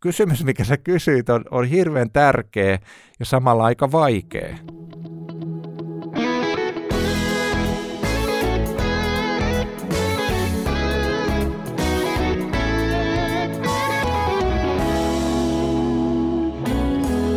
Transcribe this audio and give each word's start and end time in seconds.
kysymys, 0.00 0.44
mikä 0.44 0.64
sä 0.64 0.76
kysyit, 0.76 1.28
on, 1.28 1.44
on 1.50 1.64
hirveän 1.64 2.10
tärkeä 2.10 2.78
ja 3.18 3.24
samalla 3.26 3.64
aika 3.64 3.92
vaikea. 3.92 4.56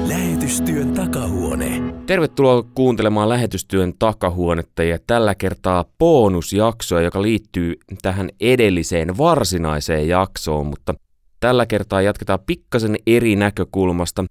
Lähetystyön 0.08 0.94
takahuone. 0.94 1.82
Tervetuloa 2.06 2.64
kuuntelemaan 2.64 3.30
lähetystyön 3.30 3.94
takahuonetta 4.00 4.84
ja 4.84 5.00
tällä 5.08 5.36
kertaa 5.36 5.86
bonusjaksoa, 6.00 7.02
joka 7.02 7.22
liittyy 7.22 7.76
tähän 8.02 8.30
edelliseen 8.40 9.18
varsinaiseen 9.18 10.08
jaksoon, 10.08 10.68
mutta 10.68 10.94
tällä 11.42 11.66
kertaa 11.66 12.02
jatketaan 12.02 12.40
pikkasen 12.46 12.96
eri 13.08 13.36
näkökulmasta. 13.36 14.26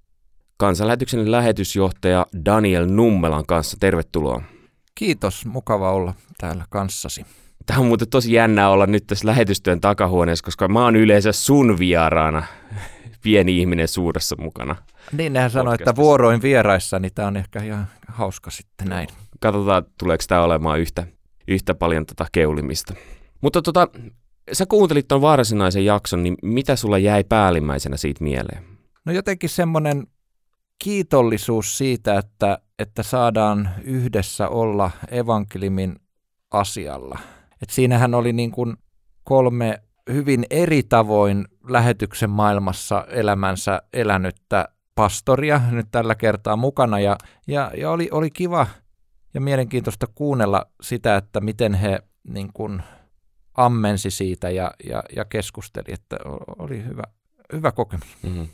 Kansanlähetyksen 0.57 1.31
lähetysjohtaja 1.31 2.27
Daniel 2.45 2.87
Nummelan 2.87 3.47
kanssa. 3.47 3.77
Tervetuloa. 3.81 4.43
Kiitos, 4.95 5.47
mukava 5.47 5.93
olla 5.93 6.15
täällä 6.39 6.65
kanssasi. 6.71 7.27
Tämä 7.67 7.81
on 7.81 7.87
muuten 7.87 8.09
tosi 8.09 8.33
jännää 8.33 8.71
olla 8.71 8.87
nyt 8.87 9.07
tässä 9.07 9.27
lähetystyön 9.27 9.81
takahuoneessa, 9.81 10.45
koska 10.45 10.69
mä 10.69 10.85
oon 10.85 10.97
yleensä 10.97 11.33
sun 11.33 11.79
vieraana 11.79 12.43
pieni 13.23 13.59
ihminen 13.59 13.89
suuressa 13.89 14.37
mukana. 14.39 14.77
Niin, 15.13 15.33
nehän 15.33 15.51
sanoi, 15.51 15.75
että 15.75 15.97
vuoroin 15.97 16.43
vieraissa, 16.43 16.99
niin 16.99 17.13
tämä 17.15 17.29
on 17.29 17.37
ehkä 17.37 17.63
ihan 17.63 17.87
hauska 18.09 18.51
sitten 18.51 18.89
näin. 18.89 19.09
Katsotaan, 19.41 19.85
tuleeko 19.99 20.25
tämä 20.29 20.43
olemaan 20.43 20.81
yhtä, 20.81 21.07
yhtä 21.49 21.75
paljon 21.75 22.07
tota 22.07 22.27
keulimista. 22.33 22.95
Mutta 23.41 23.63
tota, 23.63 23.89
sä 24.53 24.67
kuuntelit 24.67 25.09
tuon 25.09 25.21
varsinaisen 25.21 25.85
jakson, 25.85 26.23
niin 26.23 26.37
mitä 26.43 26.77
sulla 26.77 26.99
jäi 26.99 27.25
päällimmäisenä 27.25 27.97
siitä 27.97 28.25
mieleen? 28.25 28.65
No 29.05 29.13
jotenkin 29.13 29.51
semmoinen 29.51 30.07
kiitollisuus 30.79 31.79
siitä, 31.79 32.19
että, 32.19 32.59
että 32.79 33.03
saadaan 33.03 33.71
yhdessä 33.85 34.49
olla 34.49 34.91
evankeliumin 35.11 35.97
asialla. 36.51 37.19
Et 37.63 37.71
siinähän 37.71 38.15
oli 38.15 38.33
niin 38.33 38.51
kuin 38.51 38.77
kolme 39.25 39.83
hyvin 40.13 40.47
eri 40.51 40.83
tavoin 40.83 41.45
lähetyksen 41.69 42.31
maailmassa 42.31 43.07
elämänsä 43.09 43.83
elänyttä 43.93 44.69
pastoria 44.95 45.61
nyt 45.71 45.87
tällä 45.91 46.15
kertaa 46.15 46.57
mukana 46.57 47.01
ja, 47.01 47.17
ja, 47.49 47.71
ja 47.77 47.91
oli, 47.91 48.09
oli 48.13 48.31
kiva 48.31 48.67
ja 49.35 49.41
mielenkiintoista 49.41 50.07
kuunnella 50.15 50.67
sitä, 50.83 51.17
että 51.17 51.41
miten 51.41 51.75
he 51.75 51.99
niin 52.29 52.51
kuin 52.55 52.83
ammensi 53.65 54.11
siitä 54.11 54.51
ja, 54.51 54.71
ja, 54.85 55.03
ja 55.17 55.25
keskusteli, 55.25 55.93
että 55.93 56.17
oli 56.59 56.85
hyvä, 56.85 57.03
hyvä 57.53 57.73
kokemus. 57.73 58.17
Mm-hmm. 58.23 58.49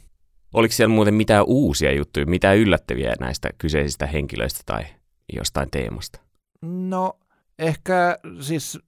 Oliko 0.54 0.72
siellä 0.72 0.94
muuten 0.94 1.14
mitään 1.14 1.44
uusia 1.46 1.92
juttuja, 1.92 2.26
mitä 2.26 2.52
yllättäviä 2.52 3.14
näistä 3.20 3.50
kyseisistä 3.58 4.06
henkilöistä 4.06 4.60
tai 4.66 4.82
jostain 5.32 5.70
teemasta? 5.70 6.20
No 6.62 7.18
ehkä 7.58 8.18
siis 8.40 8.78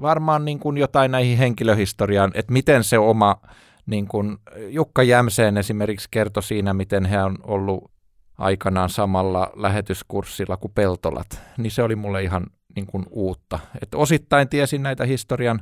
varmaan 0.00 0.44
niin 0.44 0.58
kuin 0.58 0.78
jotain 0.78 1.10
näihin 1.10 1.38
henkilöhistoriaan, 1.38 2.30
että 2.34 2.52
miten 2.52 2.84
se 2.84 2.98
oma, 2.98 3.40
niin 3.86 4.08
kuin 4.08 4.38
Jukka 4.68 5.02
Jämseen 5.02 5.56
esimerkiksi 5.56 6.08
kertoi 6.10 6.42
siinä, 6.42 6.74
miten 6.74 7.04
he 7.04 7.22
on 7.22 7.38
ollut 7.42 7.90
aikanaan 8.38 8.90
samalla 8.90 9.50
lähetyskurssilla 9.56 10.56
kuin 10.56 10.72
Peltolat, 10.74 11.42
niin 11.58 11.70
se 11.70 11.82
oli 11.82 11.96
mulle 11.96 12.22
ihan 12.22 12.46
niin 12.76 12.86
kuin 12.86 13.04
uutta. 13.10 13.58
Et 13.82 13.94
osittain 13.94 14.48
tiesin 14.48 14.82
näitä 14.82 15.04
historian 15.04 15.60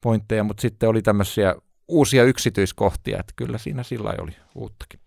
pointteja, 0.00 0.44
mutta 0.44 0.60
sitten 0.60 0.88
oli 0.88 1.02
tämmöisiä 1.02 1.54
uusia 1.88 2.24
yksityiskohtia, 2.24 3.18
että 3.20 3.32
kyllä 3.36 3.58
siinä 3.58 3.82
sillä 3.82 4.14
oli 4.18 4.32
uuttakin. 4.54 5.00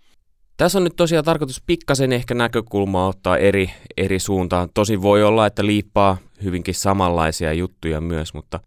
Tässä 0.58 0.80
on 0.80 0.84
nyt 0.84 0.96
tosiaan 0.96 1.26
tarkoitus 1.26 1.64
pikkasen 1.66 2.14
ehkä 2.14 2.34
näkökulmaa 2.34 3.08
ottaa 3.08 3.38
eri, 3.38 3.70
eri 3.98 4.20
suuntaan. 4.20 4.70
Tosi 4.74 5.02
voi 5.02 5.24
olla, 5.24 5.46
että 5.46 5.66
liippaa 5.66 6.18
hyvinkin 6.44 6.76
samanlaisia 6.76 7.54
juttuja 7.54 8.02
myös, 8.02 8.34
mutta 8.34 8.60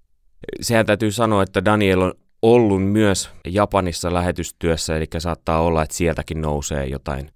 sehän 0.60 0.86
täytyy 0.86 1.10
sanoa, 1.10 1.42
että 1.42 1.64
Daniel 1.64 2.00
on 2.00 2.12
ollut 2.42 2.84
myös 2.84 3.30
Japanissa 3.48 4.14
lähetystyössä, 4.14 4.96
eli 4.96 5.06
saattaa 5.18 5.60
olla, 5.60 5.82
että 5.82 5.96
sieltäkin 5.96 6.40
nousee 6.40 6.86
jotain 6.86 7.30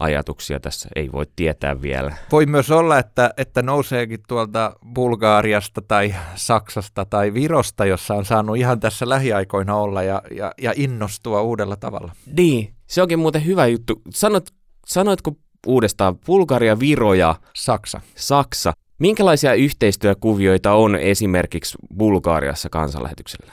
ajatuksia 0.00 0.60
tässä, 0.60 0.88
ei 0.96 1.12
voi 1.12 1.26
tietää 1.36 1.82
vielä. 1.82 2.16
Voi 2.32 2.46
myös 2.46 2.70
olla, 2.70 2.98
että, 2.98 3.30
että 3.36 3.62
nouseekin 3.62 4.20
tuolta 4.28 4.76
Bulgaariasta 4.94 5.82
tai 5.82 6.14
Saksasta 6.34 7.04
tai 7.04 7.34
Virosta, 7.34 7.84
jossa 7.84 8.14
on 8.14 8.24
saanut 8.24 8.56
ihan 8.56 8.80
tässä 8.80 9.08
lähiaikoina 9.08 9.76
olla 9.76 10.02
ja, 10.02 10.22
ja, 10.30 10.52
ja 10.62 10.72
innostua 10.76 11.42
uudella 11.42 11.76
tavalla. 11.76 12.12
Niin, 12.36 12.74
se 12.86 13.02
onkin 13.02 13.18
muuten 13.18 13.46
hyvä 13.46 13.66
juttu. 13.66 14.02
Sanot, 14.10 14.50
sanoitko 14.86 15.32
uudestaan 15.66 16.18
Bulgaria, 16.26 16.80
Viro 16.80 17.14
ja 17.14 17.34
Saksa. 17.56 18.00
Saksa. 18.14 18.72
Minkälaisia 18.98 19.54
yhteistyökuvioita 19.54 20.72
on 20.72 20.96
esimerkiksi 20.96 21.78
Bulgaariassa 21.98 22.68
kansanlähetyksellä? 22.68 23.52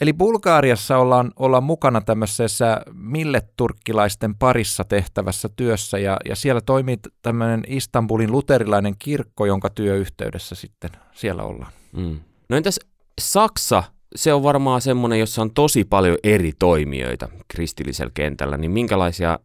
Eli 0.00 0.12
Bulgaariassa 0.12 0.98
ollaan, 0.98 1.32
ollaan 1.36 1.64
mukana 1.64 2.00
tämmöisessä 2.00 2.80
millet-turkkilaisten 2.92 4.34
parissa 4.34 4.84
tehtävässä 4.84 5.48
työssä 5.56 5.98
ja, 5.98 6.16
ja 6.28 6.36
siellä 6.36 6.60
toimii 6.60 6.96
tämmöinen 7.22 7.64
Istanbulin 7.66 8.32
luterilainen 8.32 8.94
kirkko, 8.98 9.46
jonka 9.46 9.70
työyhteydessä 9.70 10.54
sitten 10.54 10.90
siellä 11.12 11.42
ollaan. 11.42 11.72
Mm. 11.92 12.20
No 12.48 12.56
entäs 12.56 12.80
Saksa, 13.20 13.82
se 14.14 14.32
on 14.32 14.42
varmaan 14.42 14.80
semmoinen, 14.80 15.20
jossa 15.20 15.42
on 15.42 15.50
tosi 15.50 15.84
paljon 15.84 16.18
eri 16.24 16.52
toimijoita 16.58 17.28
kristillisellä 17.48 18.10
kentällä, 18.14 18.56
niin 18.56 18.70
minkälaisia 18.70 19.38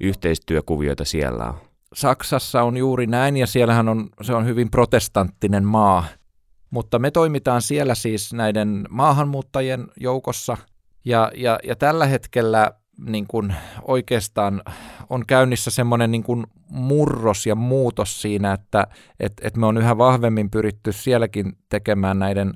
yhteistyökuvioita 0.00 1.04
siellä 1.04 1.44
on? 1.44 1.54
Saksassa 1.94 2.62
on 2.62 2.76
juuri 2.76 3.06
näin 3.06 3.36
ja 3.36 3.46
siellähän 3.46 3.88
on, 3.88 4.08
se 4.22 4.34
on 4.34 4.46
hyvin 4.46 4.70
protestanttinen 4.70 5.64
maa– 5.64 6.04
mutta 6.70 6.98
me 6.98 7.10
toimitaan 7.10 7.62
siellä 7.62 7.94
siis 7.94 8.32
näiden 8.32 8.84
maahanmuuttajien 8.90 9.88
joukossa 10.00 10.56
ja, 11.04 11.32
ja, 11.34 11.58
ja 11.64 11.76
tällä 11.76 12.06
hetkellä 12.06 12.70
niin 12.98 13.26
kuin 13.26 13.54
oikeastaan 13.82 14.62
on 15.10 15.26
käynnissä 15.26 15.70
semmoinen 15.70 16.10
niin 16.10 16.22
kuin 16.22 16.46
murros 16.70 17.46
ja 17.46 17.54
muutos 17.54 18.22
siinä, 18.22 18.52
että 18.52 18.86
et, 19.20 19.32
et 19.42 19.56
me 19.56 19.66
on 19.66 19.78
yhä 19.78 19.98
vahvemmin 19.98 20.50
pyritty 20.50 20.92
sielläkin 20.92 21.52
tekemään 21.68 22.18
näiden 22.18 22.52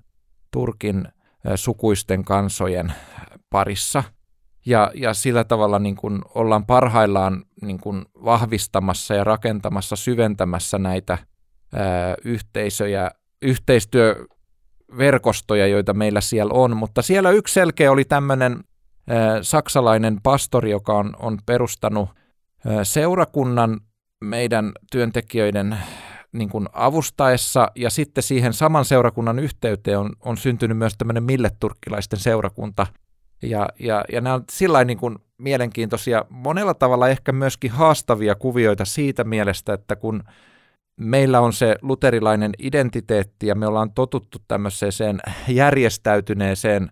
Turkin 0.50 1.08
sukuisten 1.54 2.24
kansojen 2.24 2.92
parissa. 3.50 4.02
Ja, 4.66 4.90
ja 4.94 5.14
sillä 5.14 5.44
tavalla 5.44 5.78
niin 5.78 5.96
kuin 5.96 6.22
ollaan 6.34 6.66
parhaillaan 6.66 7.44
niin 7.62 7.80
kuin 7.80 8.04
vahvistamassa 8.24 9.14
ja 9.14 9.24
rakentamassa, 9.24 9.96
syventämässä 9.96 10.78
näitä 10.78 11.18
ää, 11.74 12.14
yhteisöjä 12.24 13.10
yhteistyöverkostoja, 13.42 15.66
joita 15.66 15.94
meillä 15.94 16.20
siellä 16.20 16.54
on, 16.54 16.76
mutta 16.76 17.02
siellä 17.02 17.30
yksi 17.30 17.54
selkeä 17.54 17.92
oli 17.92 18.04
tämmöinen 18.04 18.60
saksalainen 19.42 20.20
pastori, 20.22 20.70
joka 20.70 20.98
on, 20.98 21.16
on 21.18 21.38
perustanut 21.46 22.08
seurakunnan 22.82 23.80
meidän 24.20 24.72
työntekijöiden 24.92 25.78
niin 26.32 26.48
kuin 26.48 26.68
avustaessa, 26.72 27.70
ja 27.76 27.90
sitten 27.90 28.22
siihen 28.22 28.52
saman 28.52 28.84
seurakunnan 28.84 29.38
yhteyteen 29.38 29.98
on, 29.98 30.12
on 30.20 30.36
syntynyt 30.36 30.78
myös 30.78 30.94
tämmöinen 30.98 31.22
milletturkkilaisten 31.22 32.18
seurakunta, 32.18 32.86
ja, 33.42 33.68
ja, 33.78 34.04
ja 34.12 34.20
nämä 34.20 34.34
on 34.34 34.44
sillä 34.50 34.84
niin 34.84 34.98
kuin 34.98 35.18
mielenkiintoisia, 35.38 36.24
monella 36.28 36.74
tavalla 36.74 37.08
ehkä 37.08 37.32
myöskin 37.32 37.70
haastavia 37.70 38.34
kuvioita 38.34 38.84
siitä 38.84 39.24
mielestä, 39.24 39.72
että 39.72 39.96
kun 39.96 40.22
meillä 41.00 41.40
on 41.40 41.52
se 41.52 41.76
luterilainen 41.82 42.52
identiteetti 42.58 43.46
ja 43.46 43.54
me 43.54 43.66
ollaan 43.66 43.92
totuttu 43.92 44.38
tämmöiseen 44.48 45.20
järjestäytyneeseen 45.48 46.90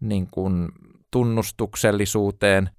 niin 0.00 0.28
kuin 0.30 0.68
tunnustuksellisuuteen 1.10 2.70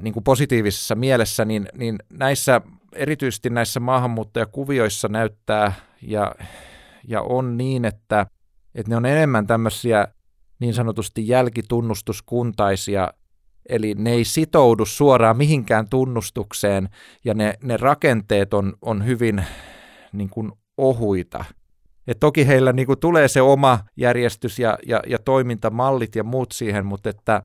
niin 0.00 0.14
kuin 0.14 0.24
positiivisessa 0.24 0.94
mielessä, 0.94 1.44
niin, 1.44 1.68
niin 1.74 1.98
näissä, 2.12 2.60
erityisesti 2.92 3.50
näissä 3.50 3.80
maahanmuuttajakuvioissa 3.80 5.08
näyttää 5.08 5.72
ja, 6.02 6.34
ja 7.08 7.22
on 7.22 7.56
niin, 7.56 7.84
että, 7.84 8.26
että 8.74 8.90
ne 8.90 8.96
on 8.96 9.06
enemmän 9.06 9.46
tämmöisiä 9.46 10.08
niin 10.58 10.74
sanotusti 10.74 11.28
jälkitunnustuskuntaisia, 11.28 13.12
eli 13.68 13.94
ne 13.94 14.12
ei 14.12 14.24
sitoudu 14.24 14.84
suoraan 14.86 15.36
mihinkään 15.36 15.88
tunnustukseen 15.88 16.88
ja 17.24 17.34
ne, 17.34 17.54
ne 17.62 17.76
rakenteet 17.76 18.54
on, 18.54 18.72
on 18.82 19.06
hyvin 19.06 19.44
niin 20.12 20.30
kuin 20.30 20.52
ohuita. 20.76 21.44
Et 22.06 22.20
toki 22.20 22.46
heillä 22.46 22.72
niin 22.72 22.86
kuin 22.86 22.98
tulee 22.98 23.28
se 23.28 23.42
oma 23.42 23.78
järjestys 23.96 24.58
ja, 24.58 24.78
ja, 24.86 25.02
ja 25.06 25.18
toimintamallit 25.18 26.16
ja 26.16 26.24
muut 26.24 26.52
siihen, 26.52 26.86
mutta 26.86 27.10
että, 27.10 27.42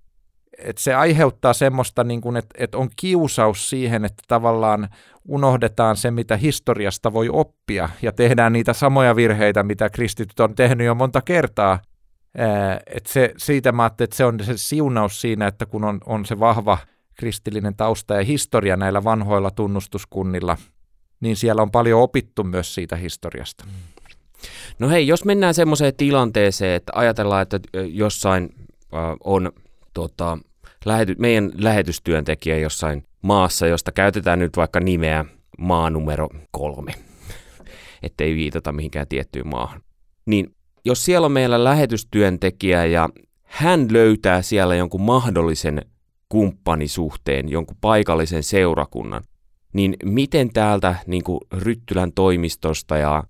että 0.57 0.81
se 0.81 0.93
aiheuttaa 0.93 1.53
semmoista, 1.53 2.03
niin 2.03 2.21
kuin, 2.21 2.37
että, 2.37 2.55
että 2.57 2.77
on 2.77 2.89
kiusaus 2.95 3.69
siihen, 3.69 4.05
että 4.05 4.23
tavallaan 4.27 4.89
unohdetaan 5.27 5.97
se, 5.97 6.11
mitä 6.11 6.37
historiasta 6.37 7.13
voi 7.13 7.29
oppia 7.31 7.89
ja 8.01 8.11
tehdään 8.11 8.53
niitä 8.53 8.73
samoja 8.73 9.15
virheitä, 9.15 9.63
mitä 9.63 9.89
kristityt 9.89 10.39
on 10.39 10.55
tehnyt 10.55 10.87
jo 10.87 10.95
monta 10.95 11.21
kertaa 11.21 11.79
Et 12.87 13.05
se, 13.05 13.33
siitä 13.37 13.71
mä 13.71 13.83
ajattelin, 13.83 14.07
että 14.07 14.15
se 14.15 14.25
on 14.25 14.39
se 14.43 14.53
siunaus 14.55 15.21
siinä, 15.21 15.47
että 15.47 15.65
kun 15.65 15.83
on, 15.83 15.99
on 16.05 16.25
se 16.25 16.39
vahva 16.39 16.77
kristillinen 17.15 17.75
tausta 17.75 18.15
ja 18.15 18.23
historia 18.23 18.77
näillä 18.77 19.03
vanhoilla 19.03 19.51
tunnustuskunnilla, 19.51 20.57
niin 21.19 21.35
siellä 21.35 21.61
on 21.61 21.71
paljon 21.71 22.01
opittu 22.01 22.43
myös 22.43 22.75
siitä 22.75 22.95
historiasta. 22.95 23.65
No 24.79 24.89
hei, 24.89 25.07
jos 25.07 25.25
mennään 25.25 25.53
semmoiseen 25.53 25.95
tilanteeseen, 25.95 26.75
että 26.75 26.91
ajatellaan, 26.95 27.41
että 27.41 27.59
jossain 27.91 28.49
äh, 28.93 28.99
on 29.23 29.51
tota, 29.93 30.37
lähety, 30.85 31.15
meidän 31.17 31.51
lähetystyöntekijä 31.55 32.57
jossain 32.57 33.03
maassa, 33.21 33.67
josta 33.67 33.91
käytetään 33.91 34.39
nyt 34.39 34.57
vaikka 34.57 34.79
nimeä 34.79 35.25
maa 35.57 35.89
numero 35.89 36.29
kolme, 36.51 36.93
ettei 38.03 38.35
viitata 38.35 38.71
mihinkään 38.71 39.07
tiettyyn 39.07 39.47
maahan. 39.47 39.81
Niin 40.25 40.55
jos 40.85 41.05
siellä 41.05 41.25
on 41.25 41.31
meillä 41.31 41.63
lähetystyöntekijä 41.63 42.85
ja 42.85 43.09
hän 43.43 43.87
löytää 43.91 44.41
siellä 44.41 44.75
jonkun 44.75 45.01
mahdollisen 45.01 45.81
kumppanisuhteen, 46.29 47.49
jonkun 47.49 47.77
paikallisen 47.81 48.43
seurakunnan, 48.43 49.23
niin 49.73 49.95
miten 50.03 50.53
täältä 50.53 50.95
niin 51.07 51.23
kuin 51.23 51.39
Ryttylän 51.53 52.11
toimistosta 52.11 52.97
ja, 52.97 53.23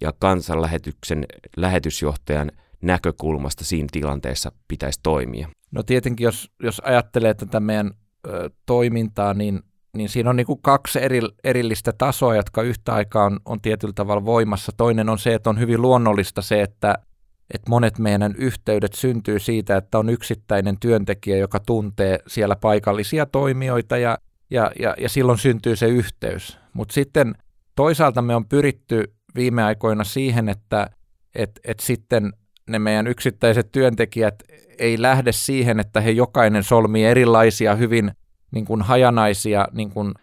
ja 0.00 0.12
kansanlähetyksen 0.18 1.26
lähetysjohtajan 1.56 2.52
näkökulmasta 2.82 3.64
siinä 3.64 3.88
tilanteessa 3.92 4.52
pitäisi 4.68 5.00
toimia? 5.02 5.48
No 5.70 5.82
tietenkin, 5.82 6.24
jos, 6.24 6.50
jos 6.62 6.80
ajattelee 6.84 7.34
tätä 7.34 7.60
meidän 7.60 7.90
ö, 8.26 8.50
toimintaa, 8.66 9.34
niin, 9.34 9.60
niin 9.96 10.08
siinä 10.08 10.30
on 10.30 10.36
niin 10.36 10.46
kuin 10.46 10.62
kaksi 10.62 10.98
eri, 11.02 11.20
erillistä 11.44 11.92
tasoa, 11.92 12.36
jotka 12.36 12.62
yhtä 12.62 12.94
aikaa 12.94 13.24
on, 13.24 13.40
on 13.44 13.60
tietyllä 13.60 13.92
tavalla 13.92 14.24
voimassa. 14.24 14.72
Toinen 14.76 15.08
on 15.08 15.18
se, 15.18 15.34
että 15.34 15.50
on 15.50 15.58
hyvin 15.58 15.82
luonnollista 15.82 16.42
se, 16.42 16.62
että, 16.62 16.94
että 17.54 17.70
monet 17.70 17.98
meidän 17.98 18.34
yhteydet 18.36 18.92
syntyy 18.92 19.38
siitä, 19.38 19.76
että 19.76 19.98
on 19.98 20.08
yksittäinen 20.08 20.80
työntekijä, 20.80 21.36
joka 21.36 21.60
tuntee 21.60 22.18
siellä 22.26 22.56
paikallisia 22.56 23.26
toimijoita 23.26 23.98
ja, 23.98 24.18
ja, 24.50 24.70
ja, 24.80 24.94
ja 25.00 25.08
silloin 25.08 25.38
syntyy 25.38 25.76
se 25.76 25.86
yhteys. 25.86 26.58
Mutta 26.72 26.92
sitten 26.92 27.34
toisaalta 27.76 28.22
me 28.22 28.34
on 28.34 28.48
pyritty 28.48 29.04
viime 29.34 29.62
aikoina 29.62 30.04
siihen, 30.04 30.48
että 30.48 30.90
et, 31.34 31.60
et 31.64 31.80
sitten 31.80 32.32
ne 32.70 32.78
meidän 32.78 33.06
yksittäiset 33.06 33.72
työntekijät 33.72 34.34
ei 34.78 35.02
lähde 35.02 35.32
siihen, 35.32 35.80
että 35.80 36.00
he 36.00 36.10
jokainen 36.10 36.62
solmii 36.62 37.04
erilaisia 37.04 37.74
hyvin 37.74 38.12
niin 38.50 38.64
kuin 38.64 38.82
hajanaisia 38.82 39.68
niin 39.72 39.90
kuin 39.90 40.14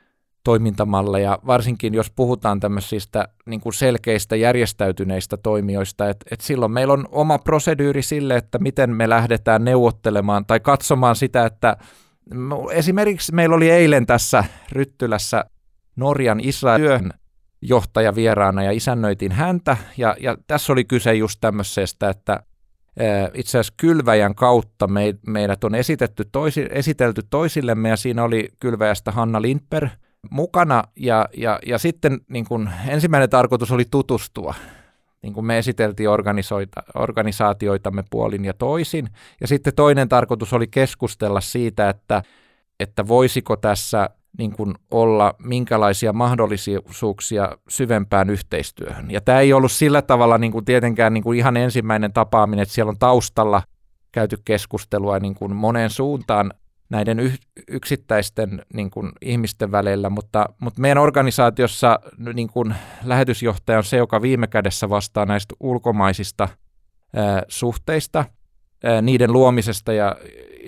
toimintamalleja, 0.44 1.39
varsinkin 1.48 1.94
jos 1.94 2.12
puhutaan 2.12 2.60
tämmöisistä 2.60 3.28
niin 3.45 3.62
kuin 3.62 3.74
selkeistä 3.74 4.36
järjestäytyneistä 4.36 5.38
toimijoista, 5.38 6.10
että 6.10 6.25
et 6.31 6.42
silloin 6.42 6.71
meillä 6.71 6.94
on 6.94 7.07
oma 7.12 7.38
proseduuri 7.38 8.01
sille, 8.01 8.36
että 8.36 8.60
miten 8.60 8.95
me 8.95 9.10
lähdetään 9.10 9.66
neuvottelemaan 9.66 10.45
tai 10.45 10.60
katsomaan 10.60 11.16
sitä, 11.16 11.45
että 11.45 11.78
esimerkiksi 12.72 13.33
meillä 13.33 13.56
oli 13.56 13.69
eilen 13.69 14.06
tässä 14.06 14.44
Ryttylässä 14.72 15.45
Norjan 15.95 16.39
Israel 16.39 17.10
johtaja 17.62 18.16
vieraana 18.16 18.63
ja 18.63 18.72
isännöitin 18.72 19.31
häntä. 19.31 19.77
Ja, 19.98 20.16
ja 20.19 20.38
tässä 20.48 20.74
oli 20.74 20.86
kyse 20.86 21.13
just 21.13 21.38
tämmöisestä, 21.42 22.10
että 22.10 22.44
itse 23.33 23.60
asiassa 23.60 23.74
kylväjän 23.77 24.36
kautta 24.36 24.88
me, 24.88 25.16
meidät 25.27 25.63
on 25.63 25.75
esitetty 25.75 26.25
toisi, 26.31 26.68
esitelty 26.72 27.22
toisillemme 27.30 27.89
ja 27.89 27.98
siinä 27.98 28.24
oli 28.24 28.50
kylväjästä 28.60 29.12
Hanna 29.12 29.42
Lindberg 29.42 29.89
mukana 30.31 30.83
ja, 30.95 31.30
ja, 31.38 31.60
ja 31.66 31.78
sitten 31.78 32.19
niin 32.30 32.45
kun, 32.45 32.69
ensimmäinen 32.88 33.30
tarkoitus 33.30 33.71
oli 33.71 33.86
tutustua. 33.92 34.54
Niin 35.25 35.33
kuin 35.33 35.45
me 35.45 35.57
esiteltiin 35.57 36.10
organisaatioitamme 36.95 38.04
puolin 38.10 38.45
ja 38.45 38.54
toisin. 38.54 39.10
Ja 39.42 39.48
sitten 39.48 39.74
toinen 39.75 40.10
tarkoitus 40.10 40.54
oli 40.54 40.68
keskustella 40.68 41.42
siitä, 41.42 41.89
että, 41.89 42.24
että 42.80 43.07
voisiko 43.07 43.56
tässä 43.56 44.10
niin 44.38 44.51
kuin 44.51 44.75
olla 44.92 45.36
minkälaisia 45.44 46.13
mahdollisuuksia 46.13 47.57
syvempään 47.69 48.30
yhteistyöhön. 48.30 49.12
Ja 49.12 49.22
tämä 49.22 49.39
ei 49.39 49.54
ollut 49.54 49.72
sillä 49.72 50.01
tavalla 50.01 50.38
niin 50.38 50.51
kuin 50.51 50.66
tietenkään 50.66 51.13
niin 51.13 51.24
kuin 51.24 51.38
ihan 51.38 51.57
ensimmäinen 51.57 52.13
tapaaminen, 52.13 52.63
että 52.63 52.75
siellä 52.75 52.89
on 52.89 53.00
taustalla 53.00 53.63
käyty 54.12 54.38
keskustelua 54.45 55.19
niin 55.19 55.36
kuin 55.36 55.56
moneen 55.56 55.89
suuntaan 55.89 56.54
näiden 56.95 57.33
yksittäisten 57.68 58.62
niin 58.74 58.92
kuin 58.92 59.12
ihmisten 59.21 59.71
välillä, 59.71 60.09
mutta, 60.09 60.45
mutta 60.59 60.81
meidän 60.81 60.97
organisaatiossa 60.97 62.00
niin 62.33 62.50
kuin 62.50 62.75
lähetysjohtaja 63.03 63.77
on 63.77 63.83
se, 63.83 63.97
joka 63.97 64.21
viime 64.21 64.47
kädessä 64.47 64.89
vastaa 64.89 65.25
näistä 65.25 65.56
ulkomaisista 65.59 66.47
ää, 67.15 67.44
suhteista, 67.47 68.25
ää, 68.83 69.01
niiden 69.01 69.33
luomisesta 69.33 69.94
ja, 69.94 70.15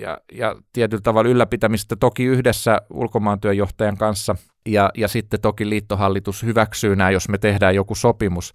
ja, 0.00 0.18
ja 0.32 0.56
tietyllä 0.72 1.02
tavalla 1.02 1.30
ylläpitämistä 1.30 1.96
toki 1.96 2.24
yhdessä 2.24 2.80
ulkomaantyöjohtajan 2.90 3.96
kanssa 3.96 4.36
ja, 4.66 4.90
ja 4.96 5.08
sitten 5.08 5.40
toki 5.40 5.68
liittohallitus 5.68 6.42
hyväksyy 6.42 6.96
nämä, 6.96 7.10
jos 7.10 7.28
me 7.28 7.38
tehdään 7.38 7.74
joku 7.74 7.94
sopimus. 7.94 8.54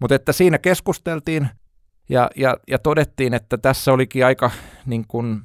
Mutta 0.00 0.14
että 0.14 0.32
siinä 0.32 0.58
keskusteltiin 0.58 1.48
ja, 2.08 2.30
ja, 2.36 2.56
ja 2.68 2.78
todettiin, 2.78 3.34
että 3.34 3.58
tässä 3.58 3.92
olikin 3.92 4.26
aika 4.26 4.50
niin 4.86 5.04
kuin, 5.08 5.42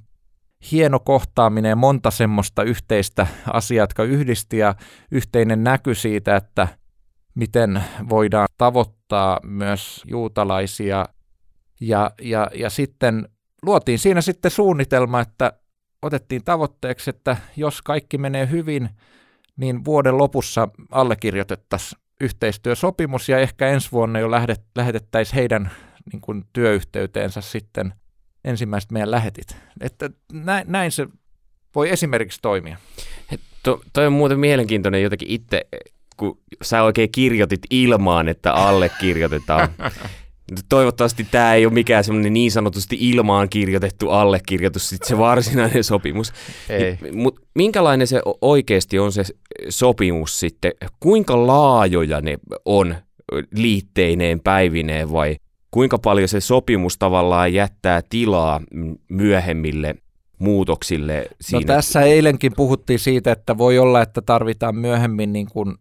hieno 0.71 0.99
kohtaaminen 0.99 1.77
monta 1.77 2.11
semmoista 2.11 2.63
yhteistä 2.63 3.27
asiaa, 3.53 3.83
jotka 3.83 4.03
yhdisti 4.03 4.57
ja 4.57 4.75
yhteinen 5.11 5.63
näky 5.63 5.95
siitä, 5.95 6.35
että 6.35 6.67
miten 7.35 7.83
voidaan 8.09 8.47
tavoittaa 8.57 9.39
myös 9.43 10.03
juutalaisia. 10.07 11.05
Ja, 11.81 12.11
ja, 12.21 12.51
ja 12.53 12.69
sitten 12.69 13.29
luotiin 13.61 13.99
siinä 13.99 14.21
sitten 14.21 14.51
suunnitelma, 14.51 15.21
että 15.21 15.53
otettiin 16.01 16.43
tavoitteeksi, 16.43 17.09
että 17.09 17.37
jos 17.55 17.81
kaikki 17.81 18.17
menee 18.17 18.49
hyvin, 18.49 18.89
niin 19.57 19.85
vuoden 19.85 20.17
lopussa 20.17 20.69
allekirjoitettaisiin 20.91 22.01
yhteistyösopimus 22.21 23.29
ja 23.29 23.39
ehkä 23.39 23.67
ensi 23.67 23.91
vuonna 23.91 24.19
jo 24.19 24.31
lähdet, 24.31 24.61
lähetettäisiin 24.75 25.35
heidän 25.35 25.71
niin 26.11 26.21
kuin, 26.21 26.43
työyhteyteensä 26.53 27.41
sitten 27.41 27.93
ensimmäiset 28.47 28.91
meidän 28.91 29.11
lähetit. 29.11 29.57
Että 29.81 30.09
näin, 30.33 30.65
näin 30.67 30.91
se 30.91 31.07
voi 31.75 31.89
esimerkiksi 31.89 32.39
toimia. 32.41 32.77
He, 33.31 33.39
to, 33.63 33.81
toi 33.93 34.07
on 34.07 34.13
muuten 34.13 34.39
mielenkiintoinen 34.39 35.03
jotenkin 35.03 35.27
itse, 35.31 35.67
kun 36.17 36.39
sä 36.61 36.83
oikein 36.83 37.11
kirjoitit 37.11 37.61
ilmaan, 37.69 38.27
että 38.27 38.53
allekirjoitetaan. 38.53 39.69
Toivottavasti 40.69 41.27
tämä 41.31 41.53
ei 41.53 41.65
ole 41.65 41.73
mikään 41.73 42.03
semmoinen 42.03 42.33
niin 42.33 42.51
sanotusti 42.51 42.97
ilmaan 42.99 43.49
kirjoitettu 43.49 44.09
allekirjoitus, 44.09 44.89
sit 44.89 45.03
se 45.03 45.17
varsinainen 45.17 45.83
sopimus. 45.83 46.33
Ei. 46.69 46.97
Mutta 47.13 47.41
minkälainen 47.55 48.07
se 48.07 48.21
oikeasti 48.41 48.99
on 48.99 49.11
se 49.11 49.23
sopimus 49.69 50.39
sitten? 50.39 50.71
Kuinka 50.99 51.47
laajoja 51.47 52.21
ne 52.21 52.37
on 52.65 52.95
liitteineen, 53.51 54.39
päivineen 54.39 55.11
vai 55.11 55.37
kuinka 55.77 55.97
paljon 55.97 56.27
se 56.27 56.41
sopimus 56.41 56.97
tavallaan 56.97 57.53
jättää 57.53 58.01
tilaa 58.09 58.61
myöhemmille 59.09 59.95
muutoksille? 60.39 61.17
No 61.29 61.35
siinä? 61.41 61.59
No 61.59 61.65
tässä 61.75 62.01
eilenkin 62.01 62.51
puhuttiin 62.55 62.99
siitä, 62.99 63.31
että 63.31 63.57
voi 63.57 63.79
olla, 63.79 64.01
että 64.01 64.21
tarvitaan 64.21 64.75
myöhemmin 64.75 65.33
niin 65.33 65.47
kuin 65.51 65.75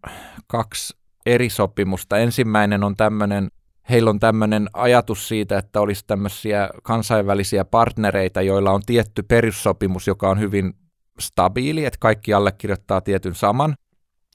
kaksi 0.46 0.96
eri 1.26 1.50
sopimusta. 1.50 2.18
Ensimmäinen 2.18 2.84
on 2.84 2.96
tämmöinen 2.96 3.48
heillä 3.90 4.10
on 4.10 4.20
tämmöinen 4.20 4.68
ajatus 4.72 5.28
siitä, 5.28 5.58
että 5.58 5.80
olisi 5.80 6.04
tämmöisiä 6.06 6.70
kansainvälisiä 6.82 7.64
partnereita, 7.64 8.42
joilla 8.42 8.70
on 8.70 8.82
tietty 8.86 9.22
perussopimus, 9.22 10.06
joka 10.06 10.30
on 10.30 10.40
hyvin 10.40 10.72
stabiili, 11.20 11.84
että 11.84 11.98
kaikki 12.00 12.34
allekirjoittaa 12.34 13.00
tietyn 13.00 13.34
saman. 13.34 13.74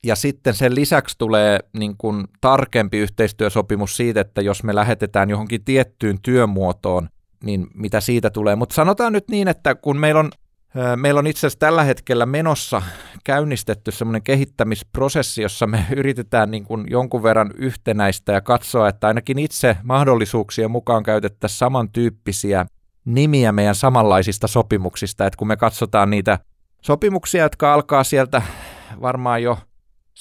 Ja 0.06 0.16
sitten 0.16 0.54
sen 0.54 0.76
lisäksi 0.76 1.16
tulee 1.18 1.60
niin 1.74 1.96
kuin 1.98 2.28
tarkempi 2.42 2.98
yhteistyösopimus 2.98 3.98
siitä, 3.98 4.22
että 4.22 4.42
jos 4.42 4.64
me 4.64 4.76
lähetetään 4.76 5.30
johonkin 5.30 5.64
tiettyyn 5.64 6.22
työmuotoon, 6.22 7.10
niin 7.44 7.68
mitä 7.74 8.02
siitä 8.02 8.30
tulee. 8.30 8.56
Mutta 8.56 8.76
sanotaan 8.76 9.14
nyt 9.14 9.30
niin, 9.30 9.48
että 9.48 9.76
kun 9.76 9.98
meillä 9.98 10.20
on 10.20 10.32
Meillä 10.96 11.20
on 11.20 11.28
itse 11.28 11.40
asiassa 11.40 11.60
tällä 11.60 11.84
hetkellä 11.84 12.26
menossa 12.26 12.82
käynnistetty 13.24 13.92
semmoinen 13.92 14.24
kehittämisprosessi, 14.24 15.42
jossa 15.42 15.68
me 15.68 15.86
yritetään 15.96 16.52
niin 16.52 16.64
kuin 16.64 16.86
jonkun 16.90 17.24
verran 17.24 17.52
yhtenäistä 17.56 18.32
ja 18.32 18.42
katsoa, 18.42 18.90
että 18.90 19.08
ainakin 19.08 19.40
itse 19.40 19.78
mahdollisuuksien 19.84 20.72
mukaan 20.72 21.04
käytettäisiin 21.04 21.58
samantyyppisiä 21.58 22.66
nimiä 23.06 23.52
meidän 23.52 23.76
samanlaisista 23.76 24.48
sopimuksista. 24.48 25.26
Että 25.26 25.38
kun 25.38 25.48
me 25.48 25.58
katsotaan 25.58 26.10
niitä 26.10 26.40
sopimuksia, 26.82 27.44
jotka 27.44 27.74
alkaa 27.74 28.04
sieltä 28.04 28.42
varmaan 29.02 29.44
jo 29.44 29.58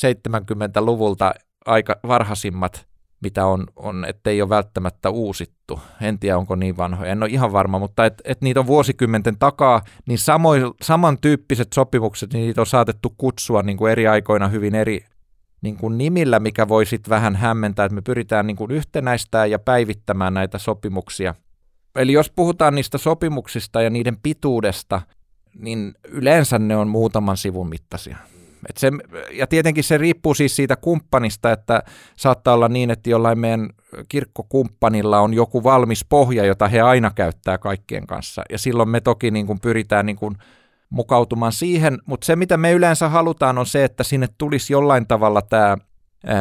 70-luvulta 0.05 1.35
aika 1.67 1.97
varhaisimmat 2.07 2.91
mitä 3.21 3.47
on, 3.47 3.67
on 3.77 4.05
ettei 4.09 4.43
ole 4.43 4.49
välttämättä 4.49 5.11
uusittu. 5.11 5.81
En 6.01 6.19
tiedä, 6.19 6.39
onko 6.39 6.55
niin 6.55 6.77
vanhoja, 6.77 7.13
en 7.13 7.23
ole 7.23 7.31
ihan 7.31 7.53
varma, 7.53 7.79
mutta 7.79 8.07
että 8.07 8.23
et 8.27 8.41
niitä 8.41 8.61
on 8.61 8.67
vuosikymmenten 8.67 9.39
takaa, 9.39 9.83
niin 10.09 10.19
samoin, 10.19 10.63
samantyyppiset 10.83 11.73
sopimukset, 11.73 12.33
niin 12.33 12.47
niitä 12.47 12.61
on 12.61 12.67
saatettu 12.67 13.15
kutsua 13.19 13.63
niin 13.63 13.77
kuin 13.77 13.93
eri 13.93 14.07
aikoina 14.07 14.49
hyvin 14.49 14.75
eri 14.75 15.05
niin 15.63 15.77
kuin 15.77 15.99
nimillä, 15.99 16.41
mikä 16.41 16.69
voi 16.69 16.87
sitten 16.87 17.11
vähän 17.11 17.37
hämmentää, 17.37 17.85
että 17.85 17.95
me 17.95 18.03
pyritään 18.03 18.47
niin 18.47 18.57
kuin 18.57 18.71
yhtenäistämään 18.71 19.51
ja 19.51 19.59
päivittämään 19.59 20.35
näitä 20.35 20.59
sopimuksia. 20.59 21.35
eli 21.97 22.13
jos 22.13 22.31
puhutaan 22.37 22.75
niistä 22.75 22.99
sopimuksista 22.99 23.83
ja 23.83 23.91
niiden 23.91 24.17
pituudesta, 24.23 25.03
niin 25.59 25.95
yleensä 26.09 26.59
ne 26.59 26.77
on 26.77 26.89
muutaman 26.89 27.37
sivun 27.37 27.69
mittaisia. 27.69 28.17
Et 28.69 28.77
se, 28.77 28.91
ja 29.33 29.47
tietenkin 29.47 29.85
se 29.85 29.99
riippuu 29.99 30.35
siis 30.35 30.57
siitä 30.57 30.77
kumppanista, 30.77 31.53
että 31.53 31.83
saattaa 32.17 32.55
olla 32.55 32.69
niin, 32.69 32.91
että 32.91 33.11
jollain 33.11 33.39
meidän 33.39 33.69
kirkkokumppanilla 34.09 35.21
on 35.21 35.35
joku 35.35 35.65
valmis 35.65 36.05
pohja, 36.05 36.45
jota 36.45 36.69
he 36.69 36.81
aina 36.81 37.11
käyttää 37.15 37.59
kaikkien 37.59 38.07
kanssa. 38.07 38.43
Ja 38.51 38.59
silloin 38.59 38.89
me 38.89 39.01
toki 39.01 39.31
niin 39.31 39.47
kuin 39.47 39.61
pyritään 39.61 40.07
niin 40.07 40.17
kuin 40.17 40.37
mukautumaan 40.91 41.53
siihen, 41.53 41.99
mutta 42.07 42.25
se 42.25 42.37
mitä 42.37 42.57
me 42.57 42.73
yleensä 42.73 43.09
halutaan 43.09 43.59
on 43.59 43.67
se, 43.67 43.85
että 43.85 44.05
sinne 44.05 44.29
tulisi 44.39 44.73
jollain 44.73 45.07
tavalla 45.07 45.43
tämä 45.43 45.77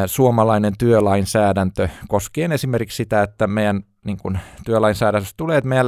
suomalainen 0.05 0.73
työlainsäädäntö 0.77 1.89
koskien 2.07 2.51
esimerkiksi 2.51 2.95
sitä, 2.95 3.23
että 3.23 3.47
meidän 3.47 3.83
niin 4.05 4.17
kuin 4.17 4.39
työlainsäädännössä 4.65 5.33
tulee, 5.37 5.57
että 5.57 5.67
meidän 5.67 5.87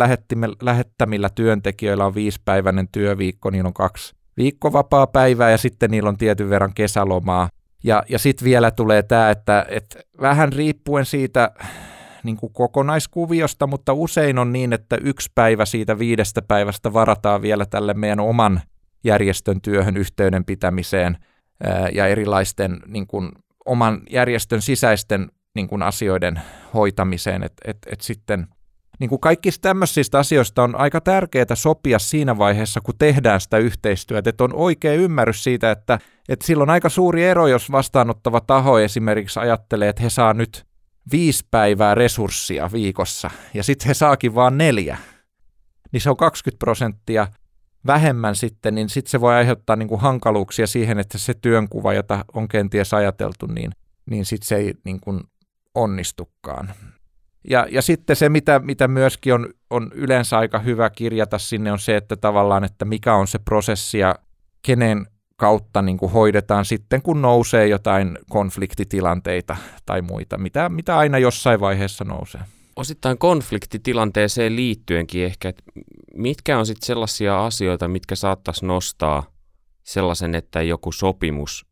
lähettämillä 0.62 1.30
työntekijöillä 1.30 2.06
on 2.06 2.16
viisipäiväinen 2.16 2.88
työviikko, 2.92 3.50
niin 3.50 3.66
on 3.66 3.74
kaksi 3.74 4.21
viikkovapaa 4.38 5.08
päivää 5.08 5.52
ja 5.52 5.58
sitten 5.58 5.92
niillä 5.92 6.10
on 6.10 6.18
tietyn 6.18 6.50
verran 6.50 6.74
kesälomaa. 6.74 7.50
Ja, 7.84 8.04
ja 8.10 8.20
sitten 8.20 8.46
vielä 8.46 8.72
tulee 8.72 9.04
tämä, 9.04 9.30
että, 9.30 9.66
että 9.70 10.00
vähän 10.22 10.54
riippuen 10.54 11.06
siitä 11.06 11.52
niin 12.24 12.38
kuin 12.38 12.54
kokonaiskuviosta, 12.54 13.68
mutta 13.68 13.94
usein 13.94 14.40
on 14.40 14.54
niin, 14.54 14.74
että 14.74 14.98
yksi 15.02 15.32
päivä 15.36 15.66
siitä 15.66 16.00
viidestä 16.00 16.42
päivästä 16.42 16.94
varataan 16.94 17.42
vielä 17.42 17.66
tälle 17.66 17.94
meidän 17.94 18.20
oman 18.20 18.62
järjestön 19.04 19.62
työhön 19.62 19.98
yhteyden 19.98 20.46
pitämiseen 20.46 21.18
ja 21.94 22.08
erilaisten 22.08 22.80
niin 22.88 23.08
kuin, 23.08 23.32
oman 23.66 24.02
järjestön 24.10 24.62
sisäisten 24.62 25.32
niin 25.56 25.68
kuin, 25.68 25.82
asioiden 25.82 26.42
hoitamiseen, 26.74 27.44
että 27.44 27.62
et, 27.66 27.78
et 27.92 28.02
sitten– 28.02 28.48
niin 29.02 29.10
kuin 29.10 29.20
kaikista 29.20 29.62
tämmöisistä 29.62 30.20
asioista 30.20 30.64
on 30.64 30.76
aika 30.76 31.02
tärkeää 31.02 31.46
sopia 31.54 32.00
siinä 32.00 32.38
vaiheessa, 32.38 32.82
kun 32.82 32.96
tehdään 33.00 33.42
sitä 33.42 33.58
yhteistyötä, 33.58 34.30
että 34.30 34.44
on 34.44 34.56
oikea 34.56 34.94
ymmärrys 34.94 35.44
siitä, 35.44 35.72
että, 35.72 36.00
että 36.30 36.46
silloin 36.46 36.70
on 36.70 36.74
aika 36.74 36.90
suuri 36.90 37.24
ero, 37.24 37.48
jos 37.48 37.72
vastaanottava 37.72 38.42
taho 38.42 38.80
esimerkiksi 38.80 39.40
ajattelee, 39.40 39.90
että 39.90 40.04
he 40.04 40.10
saa 40.10 40.34
nyt 40.34 40.66
viisi 41.12 41.46
päivää 41.52 41.96
resurssia 41.96 42.70
viikossa 42.72 43.32
ja 43.54 43.64
sitten 43.64 43.88
he 43.88 43.94
saakin 43.94 44.36
vaan 44.36 44.58
neljä, 44.58 44.98
niin 45.92 46.02
se 46.02 46.10
on 46.10 46.18
20 46.18 46.60
prosenttia 46.60 47.28
vähemmän 47.88 48.36
sitten, 48.36 48.76
niin 48.76 48.90
sitten 48.90 49.12
se 49.12 49.22
voi 49.22 49.34
aiheuttaa 49.34 49.76
niin 49.76 49.90
kuin 49.90 50.02
hankaluuksia 50.02 50.68
siihen, 50.68 51.00
että 51.00 51.18
se 51.18 51.34
työnkuva, 51.34 51.94
jota 51.94 52.26
on 52.34 52.48
kenties 52.48 52.94
ajateltu, 52.94 53.46
niin, 53.46 53.72
niin 54.10 54.26
sitten 54.26 54.48
se 54.48 54.56
ei 54.56 54.74
niin 54.86 55.00
kuin 55.00 55.22
onnistukaan. 55.76 56.74
Ja, 57.50 57.68
ja 57.72 57.82
sitten 57.82 58.16
se, 58.16 58.30
mitä, 58.30 58.60
mitä 58.60 58.88
myöskin 58.88 59.34
on, 59.34 59.50
on 59.70 59.92
yleensä 59.94 60.38
aika 60.38 60.60
hyvä 60.60 60.90
kirjata 60.90 61.38
sinne, 61.38 61.72
on 61.72 61.80
se, 61.80 61.98
että 61.98 62.16
tavallaan, 62.16 62.64
että 62.64 62.86
mikä 62.86 63.16
on 63.16 63.28
se 63.28 63.40
prosessi 63.40 63.98
ja 64.00 64.16
kenen 64.62 65.08
kautta 65.36 65.82
niin 65.82 65.98
kuin 65.98 66.12
hoidetaan 66.12 66.66
sitten, 66.66 67.02
kun 67.02 67.22
nousee 67.22 67.68
jotain 67.68 68.18
konfliktitilanteita 68.30 69.58
tai 69.86 70.02
muita, 70.02 70.38
mitä, 70.38 70.70
mitä 70.70 70.98
aina 70.98 71.18
jossain 71.18 71.60
vaiheessa 71.60 72.04
nousee. 72.04 72.42
Osittain 72.76 73.18
konfliktitilanteeseen 73.18 74.56
liittyenkin 74.56 75.26
ehkä, 75.26 75.50
että 75.50 75.64
mitkä 76.16 76.60
on 76.60 76.66
sitten 76.66 76.86
sellaisia 76.86 77.46
asioita, 77.46 77.88
mitkä 77.88 78.16
saattaisi 78.16 78.66
nostaa 78.66 79.24
sellaisen, 79.84 80.36
että 80.36 80.62
joku 80.62 80.92
sopimus 80.92 81.66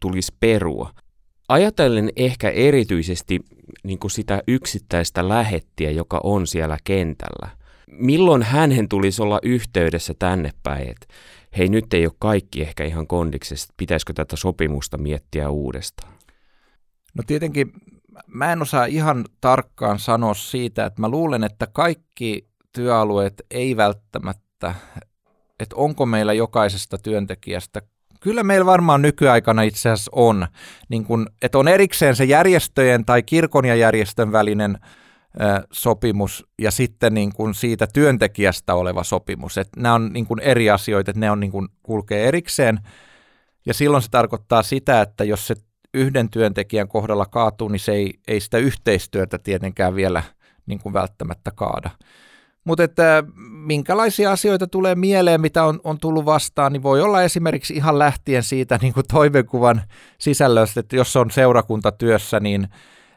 tulisi 0.00 0.34
perua. 0.40 0.90
Ajatellen 1.48 2.10
ehkä 2.16 2.50
erityisesti 2.50 3.40
niin 3.82 3.98
kuin 3.98 4.10
sitä 4.10 4.42
yksittäistä 4.48 5.28
lähettiä, 5.28 5.90
joka 5.90 6.20
on 6.24 6.46
siellä 6.46 6.76
kentällä. 6.84 7.48
Milloin 7.86 8.42
hänen 8.42 8.88
tulisi 8.88 9.22
olla 9.22 9.38
yhteydessä 9.42 10.14
tänne 10.18 10.50
päin, 10.62 10.88
että 10.88 11.06
hei 11.58 11.68
nyt 11.68 11.94
ei 11.94 12.06
ole 12.06 12.14
kaikki 12.18 12.62
ehkä 12.62 12.84
ihan 12.84 13.06
kondiksessa, 13.06 13.74
pitäisikö 13.76 14.12
tätä 14.12 14.36
sopimusta 14.36 14.98
miettiä 14.98 15.50
uudestaan? 15.50 16.12
No 17.14 17.22
tietenkin 17.26 17.72
mä 18.26 18.52
en 18.52 18.62
osaa 18.62 18.84
ihan 18.84 19.24
tarkkaan 19.40 19.98
sanoa 19.98 20.34
siitä, 20.34 20.86
että 20.86 21.00
mä 21.00 21.08
luulen, 21.08 21.44
että 21.44 21.66
kaikki 21.72 22.48
työalueet 22.72 23.42
ei 23.50 23.76
välttämättä, 23.76 24.74
että 25.60 25.76
onko 25.76 26.06
meillä 26.06 26.32
jokaisesta 26.32 26.98
työntekijästä 26.98 27.82
Kyllä 28.22 28.42
meillä 28.42 28.66
varmaan 28.66 29.02
nykyaikana 29.02 29.62
itse 29.62 29.90
asiassa 29.90 30.10
on, 30.14 30.46
niin 30.88 31.04
kun, 31.04 31.26
että 31.42 31.58
on 31.58 31.68
erikseen 31.68 32.16
se 32.16 32.24
järjestöjen 32.24 33.04
tai 33.04 33.22
kirkon 33.22 33.64
ja 33.64 33.74
järjestön 33.74 34.32
välinen 34.32 34.78
ö, 35.40 35.66
sopimus 35.72 36.46
ja 36.58 36.70
sitten 36.70 37.14
niin 37.14 37.32
kun 37.32 37.54
siitä 37.54 37.86
työntekijästä 37.86 38.74
oleva 38.74 39.04
sopimus. 39.04 39.58
Että 39.58 39.80
nämä 39.80 39.94
on 39.94 40.12
niin 40.12 40.26
kun 40.26 40.40
eri 40.40 40.70
asioita, 40.70 41.10
että 41.10 41.20
ne 41.20 41.30
on 41.30 41.40
niin 41.40 41.52
kun 41.52 41.68
kulkee 41.82 42.28
erikseen 42.28 42.78
ja 43.66 43.74
silloin 43.74 44.02
se 44.02 44.10
tarkoittaa 44.10 44.62
sitä, 44.62 45.00
että 45.00 45.24
jos 45.24 45.46
se 45.46 45.54
yhden 45.94 46.30
työntekijän 46.30 46.88
kohdalla 46.88 47.26
kaatuu, 47.26 47.68
niin 47.68 47.80
se 47.80 47.92
ei, 47.92 48.14
ei 48.28 48.40
sitä 48.40 48.58
yhteistyötä 48.58 49.38
tietenkään 49.38 49.94
vielä 49.94 50.22
niin 50.66 50.80
välttämättä 50.92 51.50
kaada. 51.50 51.90
Mutta 52.64 52.84
että 52.84 53.24
minkälaisia 53.50 54.32
asioita 54.32 54.66
tulee 54.66 54.94
mieleen, 54.94 55.40
mitä 55.40 55.64
on, 55.64 55.80
on 55.84 55.98
tullut 55.98 56.24
vastaan, 56.24 56.72
niin 56.72 56.82
voi 56.82 57.00
olla 57.00 57.22
esimerkiksi 57.22 57.74
ihan 57.74 57.98
lähtien 57.98 58.42
siitä 58.42 58.78
niin 58.82 58.92
kuin 58.92 59.06
toimenkuvan 59.12 59.82
sisällöstä, 60.18 60.80
että 60.80 60.96
jos 60.96 61.16
on 61.16 61.30
seurakuntatyössä, 61.30 62.40
niin, 62.40 62.68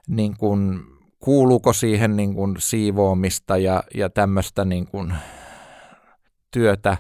niin 0.07 0.37
kuin, 0.37 0.79
kuuluuko 1.19 1.73
siihen 1.73 2.15
niin 2.15 2.33
kuin 2.33 2.55
siivoamista 2.59 3.57
ja, 3.57 3.83
ja 3.95 4.09
tämmöistä 4.09 4.65
niin 4.65 4.85
kuin 4.85 5.13
työtä 6.51 6.97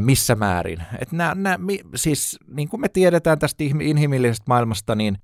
missä 0.00 0.34
määrin. 0.34 0.82
Et 0.98 1.12
nää, 1.12 1.34
nää, 1.34 1.58
mi, 1.58 1.80
siis 1.94 2.38
niin 2.48 2.68
kuin 2.68 2.80
me 2.80 2.88
tiedetään 2.88 3.38
tästä 3.38 3.64
inhimillisestä 3.64 4.44
maailmasta, 4.48 4.94
niin 4.94 5.18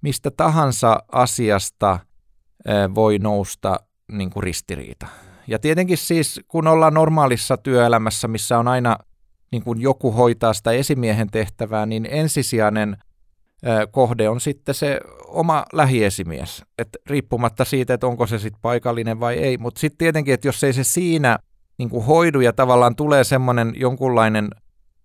mistä 0.00 0.30
tahansa 0.30 1.02
asiasta 1.12 1.98
voi 2.94 3.18
nousta 3.18 3.80
niin 4.12 4.30
kuin 4.30 4.42
ristiriita. 4.42 5.06
Ja 5.48 5.58
tietenkin 5.58 5.98
siis, 5.98 6.40
kun 6.48 6.66
ollaan 6.66 6.94
normaalissa 6.94 7.56
työelämässä, 7.56 8.28
missä 8.28 8.58
on 8.58 8.68
aina 8.68 8.98
niin 9.52 9.62
kuin 9.62 9.80
joku 9.80 10.12
hoitaa 10.12 10.54
sitä 10.54 10.70
esimiehen 10.70 11.28
tehtävää, 11.30 11.86
niin 11.86 12.08
ensisijainen 12.10 12.96
kohde 13.90 14.28
on 14.28 14.40
sitten 14.40 14.74
se 14.74 15.00
oma 15.26 15.64
lähiesimies. 15.72 16.64
Et 16.78 16.88
riippumatta 17.06 17.64
siitä, 17.64 17.94
että 17.94 18.06
onko 18.06 18.26
se 18.26 18.38
sitten 18.38 18.62
paikallinen 18.62 19.20
vai 19.20 19.34
ei. 19.34 19.58
Mutta 19.58 19.80
sitten 19.80 19.98
tietenkin, 19.98 20.34
että 20.34 20.48
jos 20.48 20.64
ei 20.64 20.72
se 20.72 20.84
siinä 20.84 21.38
niin 21.78 21.90
kuin 21.90 22.04
hoidu 22.04 22.40
ja 22.40 22.52
tavallaan 22.52 22.96
tulee 22.96 23.24
semmoinen 23.24 23.72
jonkunlainen 23.76 24.48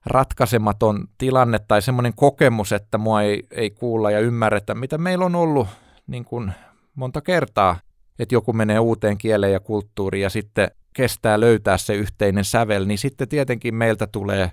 ratkaisematon 0.05 1.07
tilanne 1.17 1.59
tai 1.67 1.81
semmoinen 1.81 2.13
kokemus, 2.15 2.71
että 2.71 2.97
mua 2.97 3.21
ei, 3.21 3.43
ei 3.51 3.69
kuulla 3.69 4.11
ja 4.11 4.19
ymmärretä, 4.19 4.75
mitä 4.75 4.97
meillä 4.97 5.25
on 5.25 5.35
ollut 5.35 5.67
niin 6.07 6.25
kuin 6.25 6.51
monta 6.95 7.21
kertaa– 7.21 7.79
että 8.21 8.35
joku 8.35 8.53
menee 8.53 8.79
uuteen 8.79 9.17
kieleen 9.17 9.53
ja 9.53 9.59
kulttuuriin 9.59 10.21
ja 10.21 10.29
sitten 10.29 10.71
kestää 10.93 11.39
löytää 11.39 11.77
se 11.77 11.95
yhteinen 11.95 12.45
sävel, 12.45 12.85
niin 12.85 12.97
sitten 12.97 13.27
tietenkin 13.27 13.75
meiltä 13.75 14.07
tulee 14.07 14.51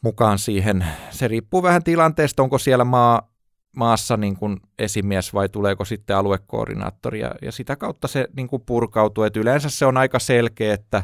mukaan 0.00 0.38
siihen. 0.38 0.86
Se 1.10 1.28
riippuu 1.28 1.62
vähän 1.62 1.84
tilanteesta, 1.84 2.42
onko 2.42 2.58
siellä 2.58 2.84
maa, 2.84 3.32
maassa 3.76 4.16
niin 4.16 4.36
kuin 4.36 4.56
esimies 4.78 5.34
vai 5.34 5.48
tuleeko 5.48 5.84
sitten 5.84 6.16
aluekoordinaattori 6.16 7.20
ja, 7.20 7.34
ja 7.42 7.52
sitä 7.52 7.76
kautta 7.76 8.08
se 8.08 8.28
niin 8.36 8.48
kuin 8.48 8.62
purkautuu. 8.66 9.24
Et 9.24 9.36
yleensä 9.36 9.70
se 9.70 9.86
on 9.86 9.96
aika 9.96 10.18
selkeä, 10.18 10.74
että, 10.74 11.02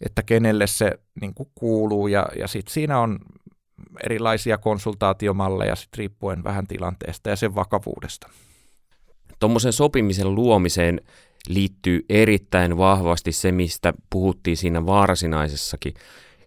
että 0.00 0.22
kenelle 0.22 0.66
se 0.66 0.92
niin 1.20 1.34
kuin 1.34 1.48
kuuluu 1.54 2.06
ja, 2.06 2.26
ja 2.38 2.48
sitten 2.48 2.72
siinä 2.72 3.00
on 3.00 3.18
erilaisia 4.04 4.58
konsultaatiomalleja 4.58 5.76
sit 5.76 5.96
riippuen 5.96 6.44
vähän 6.44 6.66
tilanteesta 6.66 7.30
ja 7.30 7.36
sen 7.36 7.54
vakavuudesta. 7.54 8.30
Tuommoisen 9.38 9.72
sopimisen 9.72 10.34
luomiseen 10.34 11.00
liittyy 11.48 12.04
erittäin 12.08 12.76
vahvasti 12.76 13.32
se, 13.32 13.52
mistä 13.52 13.94
puhuttiin 14.10 14.56
siinä 14.56 14.86
varsinaisessakin 14.86 15.94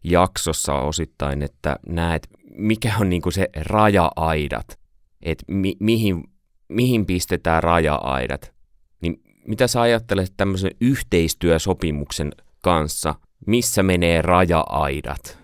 jaksossa 0.04 0.74
osittain, 0.74 1.44
että 1.44 1.76
näet, 1.88 2.28
mikä 2.52 2.94
on 3.02 3.10
niin 3.10 3.22
se 3.30 3.50
raja-aidat, 3.56 4.80
että 5.22 5.44
mi- 5.48 5.78
mihin, 5.80 6.24
mihin 6.70 7.06
pistetään 7.06 7.64
raja-aidat. 7.64 8.54
Niin 9.02 9.22
mitä 9.48 9.68
sä 9.68 9.82
ajattelet 9.82 10.34
tämmöisen 10.38 10.72
yhteistyösopimuksen 10.82 12.32
kanssa, 12.62 13.16
missä 13.48 13.84
menee 13.84 14.22
raja-aidat? 14.22 15.40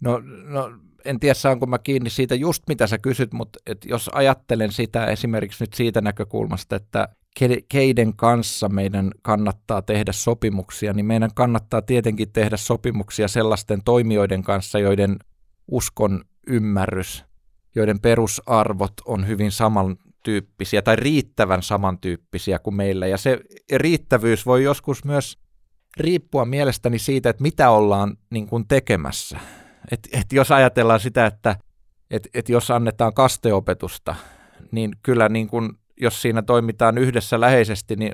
No, 0.00 0.18
no 0.44 0.70
en 1.04 1.20
tiedä 1.20 1.34
saanko 1.34 1.66
mä 1.66 1.78
kiinni 1.78 2.10
siitä 2.10 2.34
just 2.34 2.62
mitä 2.68 2.86
sä 2.86 2.98
kysyt, 2.98 3.32
mutta 3.32 3.58
et 3.66 3.84
jos 3.84 4.10
ajattelen 4.12 4.72
sitä 4.72 5.06
esimerkiksi 5.06 5.64
nyt 5.64 5.74
siitä 5.74 6.00
näkökulmasta, 6.00 6.76
että 6.76 7.08
keiden 7.68 8.16
kanssa 8.16 8.68
meidän 8.68 9.10
kannattaa 9.22 9.82
tehdä 9.82 10.12
sopimuksia, 10.12 10.92
niin 10.92 11.06
meidän 11.06 11.30
kannattaa 11.34 11.82
tietenkin 11.82 12.32
tehdä 12.32 12.56
sopimuksia 12.56 13.28
sellaisten 13.28 13.82
toimijoiden 13.84 14.42
kanssa, 14.42 14.78
joiden 14.78 15.16
uskon 15.70 16.24
ymmärrys, 16.46 17.24
joiden 17.74 18.00
perusarvot 18.00 18.92
on 19.04 19.26
hyvin 19.26 19.52
samantyyppisiä 19.52 20.82
tai 20.82 20.96
riittävän 20.96 21.62
samantyyppisiä 21.62 22.58
kuin 22.58 22.74
meillä. 22.74 23.06
Ja 23.06 23.18
se 23.18 23.40
riittävyys 23.72 24.46
voi 24.46 24.64
joskus 24.64 25.04
myös 25.04 25.38
riippua 25.96 26.44
mielestäni 26.44 26.98
siitä, 26.98 27.30
että 27.30 27.42
mitä 27.42 27.70
ollaan 27.70 28.16
niin 28.30 28.46
kuin 28.46 28.68
tekemässä. 28.68 29.40
Et, 29.90 30.08
et 30.12 30.32
jos 30.32 30.50
ajatellaan 30.50 31.00
sitä, 31.00 31.26
että 31.26 31.56
et, 32.10 32.28
et 32.34 32.48
jos 32.48 32.70
annetaan 32.70 33.14
kasteopetusta, 33.14 34.14
niin 34.72 34.92
kyllä 35.02 35.28
niin 35.28 35.48
kuin, 35.48 35.72
jos 36.00 36.22
siinä 36.22 36.42
toimitaan 36.42 36.98
yhdessä 36.98 37.40
läheisesti, 37.40 37.96
niin 37.96 38.12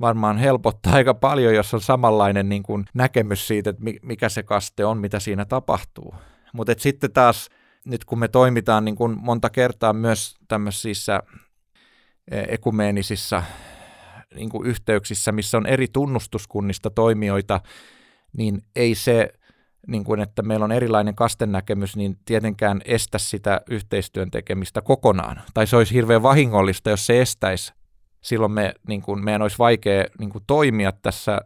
varmaan 0.00 0.38
helpottaa 0.38 0.92
aika 0.94 1.14
paljon, 1.14 1.54
jos 1.54 1.74
on 1.74 1.80
samanlainen 1.80 2.48
niin 2.48 2.62
kuin 2.62 2.84
näkemys 2.94 3.46
siitä, 3.46 3.70
että 3.70 3.82
mikä 4.02 4.28
se 4.28 4.42
kaste 4.42 4.84
on, 4.84 4.98
mitä 4.98 5.20
siinä 5.20 5.44
tapahtuu. 5.44 6.14
Mutta 6.52 6.74
sitten 6.78 7.12
taas 7.12 7.48
nyt 7.84 8.04
kun 8.04 8.18
me 8.18 8.28
toimitaan 8.28 8.84
niin 8.84 8.96
kuin 8.96 9.16
monta 9.20 9.50
kertaa 9.50 9.92
myös 9.92 10.36
tämmöisissä 10.48 11.22
e, 12.30 12.42
ekumeenisissa 12.48 13.42
niin 14.34 14.48
kuin 14.48 14.66
yhteyksissä, 14.66 15.32
missä 15.32 15.56
on 15.56 15.66
eri 15.66 15.86
tunnustuskunnista 15.92 16.90
toimijoita, 16.90 17.60
niin 18.36 18.62
ei 18.76 18.94
se, 18.94 19.32
niin 19.86 20.04
kuin, 20.04 20.20
että 20.20 20.42
meillä 20.42 20.64
on 20.64 20.72
erilainen 20.72 21.14
kastennäkemys, 21.14 21.96
niin 21.96 22.18
tietenkään 22.24 22.80
estä 22.84 23.18
sitä 23.18 23.60
yhteistyön 23.70 24.30
tekemistä 24.30 24.82
kokonaan. 24.82 25.42
Tai 25.54 25.66
se 25.66 25.76
olisi 25.76 25.94
hirveän 25.94 26.22
vahingollista, 26.22 26.90
jos 26.90 27.06
se 27.06 27.22
estäisi. 27.22 27.72
Silloin 28.20 28.52
me, 28.52 28.74
niin 28.88 29.02
kuin, 29.02 29.24
meidän 29.24 29.42
olisi 29.42 29.58
vaikea 29.58 30.04
niin 30.18 30.30
kuin, 30.30 30.44
toimia 30.46 30.92
tässä 30.92 31.40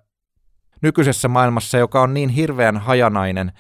nykyisessä 0.82 1.28
maailmassa, 1.28 1.78
joka 1.78 2.02
on 2.02 2.14
niin 2.14 2.28
hirveän 2.28 2.76
hajanainen, 2.76 3.52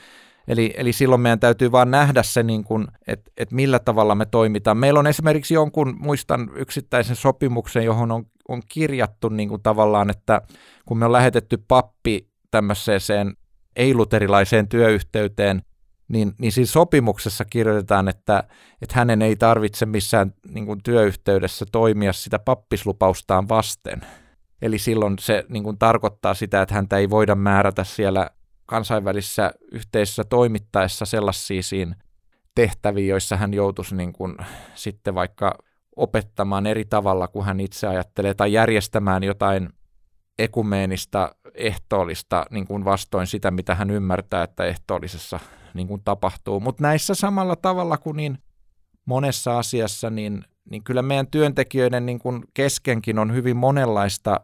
Eli, 0.48 0.74
eli 0.76 0.92
silloin 0.92 1.20
meidän 1.20 1.40
täytyy 1.40 1.72
vaan 1.72 1.90
nähdä 1.90 2.22
se, 2.22 2.42
niin 2.42 2.64
kuin, 2.64 2.86
että, 3.06 3.30
että 3.36 3.54
millä 3.54 3.78
tavalla 3.78 4.14
me 4.14 4.26
toimitaan. 4.26 4.76
Meillä 4.76 5.00
on 5.00 5.06
esimerkiksi 5.06 5.54
jonkun, 5.54 5.96
muistan 6.00 6.50
yksittäisen 6.54 7.16
sopimuksen, 7.16 7.84
johon 7.84 8.12
on, 8.12 8.24
on 8.48 8.62
kirjattu 8.68 9.28
niin 9.28 9.48
kuin 9.48 9.62
tavallaan, 9.62 10.10
että 10.10 10.42
kun 10.84 10.98
me 10.98 11.04
on 11.04 11.12
lähetetty 11.12 11.64
pappi 11.68 12.28
tämmöiseen 12.50 13.36
ei-luterilaiseen 13.76 14.68
työyhteyteen, 14.68 15.62
niin, 16.08 16.32
niin 16.38 16.52
siinä 16.52 16.66
sopimuksessa 16.66 17.44
kirjoitetaan, 17.44 18.08
että, 18.08 18.44
että 18.82 18.94
hänen 18.94 19.22
ei 19.22 19.36
tarvitse 19.36 19.86
missään 19.86 20.34
niin 20.48 20.66
kuin 20.66 20.82
työyhteydessä 20.82 21.66
toimia 21.72 22.12
sitä 22.12 22.38
pappislupaustaan 22.38 23.48
vasten. 23.48 24.00
Eli 24.62 24.78
silloin 24.78 25.18
se 25.18 25.44
niin 25.48 25.64
kuin 25.64 25.78
tarkoittaa 25.78 26.34
sitä, 26.34 26.62
että 26.62 26.74
häntä 26.74 26.96
ei 26.98 27.10
voida 27.10 27.34
määrätä 27.34 27.84
siellä 27.84 28.30
kansainvälisessä 28.66 29.52
yhteisössä 29.72 30.24
toimittaessa 30.24 31.04
sellaisiin 31.04 31.94
tehtäviin, 32.54 33.08
joissa 33.08 33.36
hän 33.36 33.54
joutuisi 33.54 33.96
niin 33.96 34.12
kuin 34.12 34.36
sitten 34.74 35.14
vaikka 35.14 35.58
opettamaan 35.96 36.66
eri 36.66 36.84
tavalla 36.84 37.28
kuin 37.28 37.44
hän 37.44 37.60
itse 37.60 37.86
ajattelee 37.86 38.34
tai 38.34 38.52
järjestämään 38.52 39.22
jotain 39.22 39.68
ekumeenista 40.38 41.34
ehtoollista 41.54 42.46
niin 42.50 42.66
kuin 42.66 42.84
vastoin 42.84 43.26
sitä, 43.26 43.50
mitä 43.50 43.74
hän 43.74 43.90
ymmärtää, 43.90 44.42
että 44.42 44.64
ehtoollisessa 44.64 45.40
niin 45.74 45.88
kuin 45.88 46.02
tapahtuu. 46.04 46.60
Mutta 46.60 46.82
näissä 46.82 47.14
samalla 47.14 47.56
tavalla 47.56 47.98
kuin 47.98 48.16
niin 48.16 48.38
monessa 49.04 49.58
asiassa, 49.58 50.10
niin, 50.10 50.44
niin 50.70 50.84
kyllä 50.84 51.02
meidän 51.02 51.26
työntekijöiden 51.26 52.06
niin 52.06 52.18
kuin 52.18 52.44
keskenkin 52.54 53.18
on 53.18 53.34
hyvin 53.34 53.56
monenlaista 53.56 54.40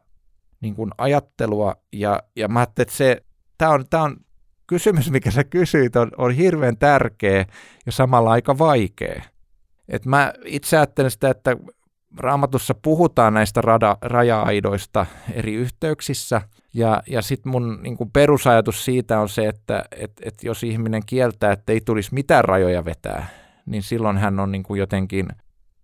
niin 0.60 0.74
kuin 0.74 0.90
ajattelua, 0.98 1.76
ja, 1.92 2.22
ja 2.36 2.48
mä 2.48 2.58
ajattelin, 2.58 2.88
että 2.88 2.96
se 2.96 3.24
tämä 3.58 3.70
on, 3.70 3.84
tämä 3.90 4.02
on 4.02 4.16
kysymys, 4.66 5.10
mikä 5.10 5.30
sä 5.30 5.44
kysyit, 5.44 5.96
on, 5.96 6.10
on 6.18 6.32
hirveän 6.32 6.76
tärkeä 6.76 7.46
ja 7.86 7.92
samalla 7.92 8.30
aika 8.30 8.58
vaikea. 8.58 9.22
Et 9.88 10.06
mä 10.06 10.32
itse 10.44 10.76
ajattelen 10.76 11.10
sitä, 11.10 11.30
että 11.30 11.56
raamatussa 12.18 12.74
puhutaan 12.74 13.34
näistä 13.34 13.60
rada, 13.60 13.96
raja-aidoista 14.02 15.06
eri 15.32 15.54
yhteyksissä, 15.54 16.42
ja, 16.74 17.02
ja 17.06 17.22
sitten 17.22 17.52
mun 17.52 17.78
niin 17.82 17.96
perusajatus 18.12 18.84
siitä 18.84 19.20
on 19.20 19.28
se, 19.28 19.48
että 19.48 19.84
et, 19.96 20.12
et 20.22 20.34
jos 20.42 20.62
ihminen 20.62 21.02
kieltää, 21.06 21.52
että 21.52 21.72
ei 21.72 21.80
tulisi 21.80 22.14
mitään 22.14 22.44
rajoja 22.44 22.84
vetää, 22.84 23.26
niin 23.66 23.82
silloin 23.82 24.18
hän 24.18 24.40
on 24.40 24.52
niin 24.52 24.64
jotenkin 24.78 25.28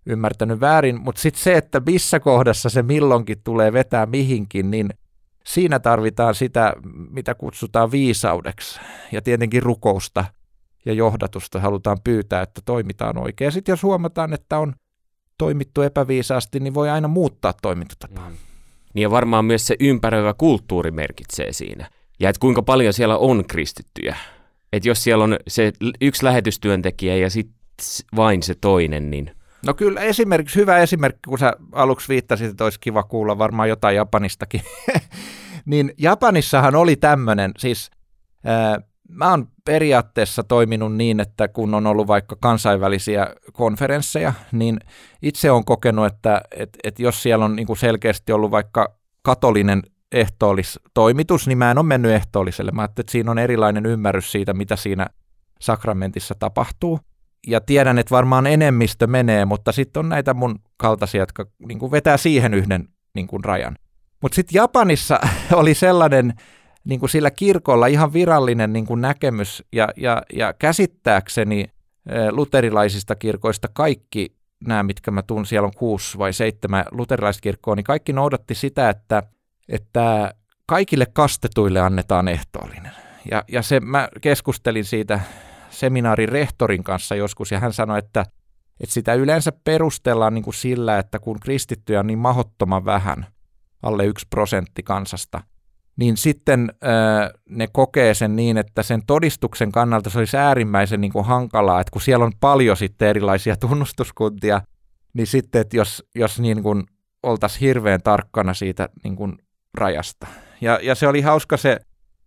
ymmärtänyt 0.07 0.61
väärin, 0.61 1.01
mutta 1.01 1.21
sitten 1.21 1.43
se, 1.43 1.57
että 1.57 1.81
missä 1.87 2.21
kohdassa 2.21 2.69
se 2.69 2.83
milloinkin 2.83 3.41
tulee 3.45 3.73
vetää 3.73 4.07
mihinkin, 4.07 4.71
niin 4.71 4.91
siinä 5.45 5.79
tarvitaan 5.79 6.35
sitä, 6.35 6.75
mitä 7.11 7.35
kutsutaan 7.35 7.91
viisaudeksi 7.91 8.81
ja 9.13 9.23
tietenkin 9.23 9.63
rukousta 9.63 10.25
ja 10.85 10.93
johdatusta 10.93 11.61
halutaan 11.61 11.99
pyytää, 12.05 12.43
että 12.43 12.61
toimitaan 12.65 13.19
oikein. 13.19 13.53
Sitten 13.53 13.73
jos 13.73 13.83
huomataan, 13.83 14.33
että 14.33 14.59
on 14.59 14.75
toimittu 15.39 15.83
epäviisaasti, 15.83 16.61
niin 16.61 16.75
voi 16.75 16.91
aina 16.91 17.09
muuttaa 17.09 17.53
toimintatapaa. 17.63 18.29
Mm. 18.29 18.37
Niin 18.95 19.03
ja 19.03 19.11
varmaan 19.11 19.45
myös 19.45 19.67
se 19.67 19.77
ympäröivä 19.81 20.35
kulttuuri 20.35 20.91
merkitsee 20.91 21.53
siinä. 21.53 21.91
Ja 22.21 22.31
että 22.31 22.41
kuinka 22.41 22.63
paljon 22.63 22.93
siellä 22.93 23.19
on 23.19 23.45
kristittyjä. 23.45 24.17
Että 24.73 24.89
jos 24.89 25.05
siellä 25.05 25.25
on 25.25 25.37
se 25.49 25.73
yksi 26.01 26.25
lähetystyöntekijä 26.25 27.17
ja 27.17 27.31
sitten 27.31 27.59
vain 28.17 28.43
se 28.43 28.55
toinen, 28.61 29.11
niin 29.11 29.31
No 29.67 29.75
kyllä 29.75 30.01
esimerkiksi, 30.01 30.61
hyvä 30.61 30.79
esimerkki, 30.79 31.21
kun 31.29 31.39
sä 31.39 31.53
aluksi 31.73 32.09
viittasit, 32.09 32.51
että 32.51 32.65
olisi 32.65 32.81
kiva 32.81 33.03
kuulla 33.03 33.39
varmaan 33.39 33.69
jotain 33.69 33.97
Japanistakin, 33.97 34.61
niin 35.65 35.93
Japanissahan 35.99 36.75
oli 36.75 36.97
tämmöinen, 36.97 37.53
siis 37.59 37.91
ää, 38.45 38.81
mä 39.09 39.31
oon 39.31 39.49
periaatteessa 39.65 40.43
toiminut 40.43 40.97
niin, 40.97 41.21
että 41.21 41.49
kun 41.49 41.75
on 41.75 41.87
ollut 41.87 42.07
vaikka 42.07 42.37
kansainvälisiä 42.41 43.27
konferensseja, 43.53 44.33
niin 44.53 44.81
itse 45.23 45.51
on 45.51 45.65
kokenut, 45.65 46.07
että 46.07 46.41
et, 46.57 46.71
et 46.85 46.99
jos 46.99 47.23
siellä 47.23 47.45
on 47.45 47.57
niin 47.57 47.67
kuin 47.67 47.77
selkeästi 47.77 48.33
ollut 48.33 48.51
vaikka 48.51 48.95
katolinen 49.23 49.83
ehtoollistoimitus, 50.13 51.47
niin 51.47 51.59
mä 51.59 51.71
en 51.71 51.79
ole 51.79 51.87
mennyt 51.87 52.13
ehtoolliselle. 52.13 52.71
Mä 52.71 52.83
ajattelin, 52.83 53.05
että 53.05 53.13
siinä 53.13 53.31
on 53.31 53.39
erilainen 53.39 53.87
ymmärrys 53.87 54.33
siitä, 54.33 54.55
mitä 54.55 54.77
siinä 54.77 55.07
sakramentissa 55.61 56.35
tapahtuu 56.39 57.01
ja 57.47 57.61
tiedän, 57.61 57.99
että 57.99 58.15
varmaan 58.15 58.47
enemmistö 58.47 59.07
menee, 59.07 59.45
mutta 59.45 59.73
sitten 59.73 60.01
on 60.01 60.09
näitä 60.09 60.35
mun 60.35 60.59
kaltaisia, 60.77 61.23
jotka 61.23 61.47
niin 61.69 61.79
kuin 61.79 61.93
vetää 61.93 62.17
siihen 62.17 62.55
yhden 62.55 62.89
niin 63.15 63.27
kuin 63.27 63.45
rajan. 63.45 63.77
Mutta 64.23 64.37
sitten 64.37 64.57
Japanissa 64.57 65.21
oli 65.53 65.75
sellainen 65.75 66.35
niin 66.89 67.01
kuin 67.01 67.11
sillä 67.11 67.31
kirkolla 67.31 67.87
ihan 67.87 68.13
virallinen 68.13 68.73
niin 68.73 68.87
kuin 68.87 69.01
näkemys, 69.01 69.65
ja, 69.73 69.89
ja, 69.97 70.23
ja 70.33 70.53
käsittääkseni 70.53 71.65
luterilaisista 72.31 73.15
kirkoista 73.15 73.69
kaikki 73.73 74.35
nämä, 74.67 74.83
mitkä 74.83 75.11
mä 75.11 75.23
tunnen, 75.23 75.47
siellä 75.47 75.67
on 75.67 75.73
kuusi 75.77 76.19
vai 76.19 76.33
seitsemän 76.33 76.85
luterilaiskirkkoa, 76.91 77.75
niin 77.75 77.85
kaikki 77.85 78.13
noudatti 78.13 78.55
sitä, 78.55 78.91
että, 78.91 79.23
että 79.69 80.35
kaikille 80.67 81.07
kastetuille 81.13 81.81
annetaan 81.81 82.29
ehtoollinen. 82.29 82.93
Ja, 83.31 83.45
ja 83.49 83.63
se, 83.63 83.81
mä 83.81 84.09
keskustelin 84.21 84.85
siitä 84.85 85.21
seminaarin 85.71 86.29
rehtorin 86.29 86.85
kanssa 86.85 87.15
joskus, 87.15 87.53
ja 87.53 87.61
hän 87.61 87.73
sanoi, 87.73 87.99
että, 87.99 88.25
että 88.81 88.95
sitä 88.95 89.15
yleensä 89.15 89.53
perustellaan 89.65 90.35
niin 90.35 90.45
kuin 90.45 90.55
sillä, 90.55 90.99
että 90.99 91.19
kun 91.19 91.41
kristittyjä 91.41 92.01
on 92.01 92.07
niin 92.07 92.19
mahottoman 92.19 92.85
vähän, 92.85 93.27
alle 93.83 94.05
yksi 94.05 94.27
prosentti 94.31 94.83
kansasta, 94.83 95.41
niin 95.99 96.17
sitten 96.17 96.73
ne 97.49 97.69
kokee 97.73 98.15
sen 98.15 98.37
niin, 98.37 98.59
että 98.59 98.83
sen 98.83 99.03
todistuksen 99.07 99.73
kannalta 99.73 100.11
se 100.11 100.19
olisi 100.19 100.37
äärimmäisen 100.37 101.01
niin 101.01 101.13
kuin 101.13 101.25
hankalaa, 101.25 101.81
että 101.81 101.91
kun 101.91 102.03
siellä 102.03 102.25
on 102.25 102.33
paljon 102.41 102.77
sitten 102.77 103.09
erilaisia 103.09 103.57
tunnustuskuntia, 103.67 104.61
niin 105.13 105.27
sitten, 105.27 105.61
että 105.61 105.77
jos, 105.77 106.09
jos 106.15 106.41
niin 106.41 106.63
kuin 106.63 106.85
oltaisiin 107.23 107.61
hirveän 107.61 108.03
tarkkana 108.03 108.55
siitä 108.55 108.89
niin 109.05 109.17
kuin 109.17 109.39
rajasta. 109.75 110.27
Ja, 110.61 110.79
ja 110.83 110.95
se 110.95 111.09
oli 111.09 111.21
hauska 111.21 111.57
se, 111.57 111.79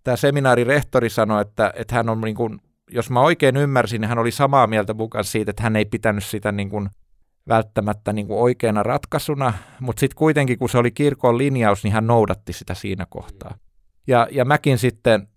tämä 0.04 0.18
seminaarirehtori 0.18 1.10
sanoi, 1.10 1.42
että, 1.42 1.74
että 1.76 1.96
hän 1.96 2.10
on 2.10 2.22
niin 2.22 2.36
kuin 2.36 2.60
jos 2.92 3.10
mä 3.10 3.22
oikein 3.22 3.58
ymmärsin, 3.58 4.02
niin 4.02 4.10
hän 4.10 4.20
oli 4.20 4.32
samaa 4.32 4.68
mieltä 4.68 4.94
mukaan 4.94 5.24
siitä, 5.24 5.50
että 5.50 5.64
hän 5.64 5.76
ei 5.76 5.86
pitänyt 5.86 6.24
sitä 6.24 6.52
niin 6.52 6.70
kuin 6.70 6.90
välttämättä 7.48 8.14
niin 8.14 8.28
kuin 8.28 8.40
oikeana 8.40 8.84
ratkaisuna, 8.84 9.54
mutta 9.80 10.00
sitten 10.00 10.18
kuitenkin 10.18 10.60
kun 10.60 10.70
se 10.70 10.78
oli 10.78 10.92
kirkon 10.92 11.38
linjaus, 11.38 11.84
niin 11.84 11.94
hän 11.94 12.08
noudatti 12.08 12.54
sitä 12.54 12.74
siinä 12.74 13.06
kohtaa. 13.10 13.56
Ja, 14.08 14.28
ja 14.32 14.46
mäkin 14.46 14.78
sitten 14.78 15.28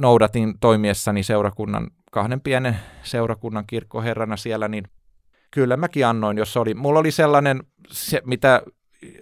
noudatin 0.00 0.54
toimiessani 0.60 1.22
seurakunnan, 1.22 1.90
kahden 2.12 2.40
pienen 2.40 2.76
seurakunnan 3.02 3.64
kirkkoherrana 3.66 4.36
siellä, 4.36 4.68
niin 4.68 4.84
kyllä 5.50 5.76
mäkin 5.76 6.06
annoin, 6.06 6.38
jos 6.38 6.56
oli. 6.56 6.74
Mulla 6.74 7.00
oli 7.00 7.10
sellainen, 7.10 7.62
se, 7.90 8.22
mitä 8.24 8.62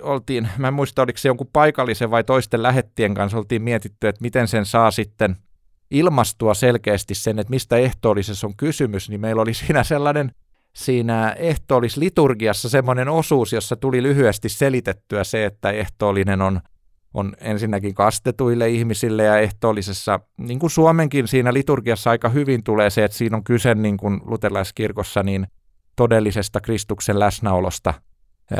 oltiin, 0.03 0.49
mä 0.59 0.69
en 0.69 0.75
muista 0.75 1.03
oliko 1.03 1.19
se 1.19 1.29
jonkun 1.29 1.51
paikallisen 1.53 2.11
vai 2.11 2.25
toisten 2.25 2.63
lähettien 2.63 3.15
kanssa, 3.15 3.39
oltiin 3.39 3.63
mietitty, 3.63 4.09
että 4.09 4.23
miten 4.23 4.49
sen 4.49 4.67
saa 4.67 4.91
sitten 4.91 5.37
ilmastua 5.91 6.55
selkeästi 6.55 7.15
sen, 7.15 7.39
että 7.39 7.51
mistä 7.51 7.77
ehtoollisessa 7.77 8.47
on 8.47 8.57
kysymys, 8.57 9.11
niin 9.11 9.21
meillä 9.21 9.43
oli 9.43 9.55
siinä 9.55 9.85
sellainen 9.85 10.33
siinä 10.75 11.33
ehtoollisliturgiassa 11.39 12.69
semmoinen 12.69 13.09
osuus, 13.09 13.53
jossa 13.53 13.77
tuli 13.77 14.03
lyhyesti 14.03 14.49
selitettyä 14.49 15.25
se, 15.25 15.45
että 15.45 15.71
ehtoollinen 15.71 16.43
on, 16.43 16.61
on 17.15 17.33
ensinnäkin 17.41 17.95
kastetuille 17.95 18.69
ihmisille 18.69 19.23
ja 19.23 19.39
ehtoollisessa, 19.39 20.21
niin 20.39 20.59
kuin 20.59 20.71
Suomenkin 20.71 21.29
siinä 21.29 21.53
liturgiassa 21.53 22.11
aika 22.11 22.29
hyvin 22.29 22.65
tulee 22.65 22.91
se, 22.91 23.05
että 23.05 23.19
siinä 23.19 23.37
on 23.37 23.45
kyse 23.45 23.75
niin 23.75 23.97
kuin 23.97 24.21
luterilaiskirkossa 24.25 25.23
niin 25.23 25.47
todellisesta 25.97 26.61
Kristuksen 26.61 27.19
läsnäolosta 27.19 27.95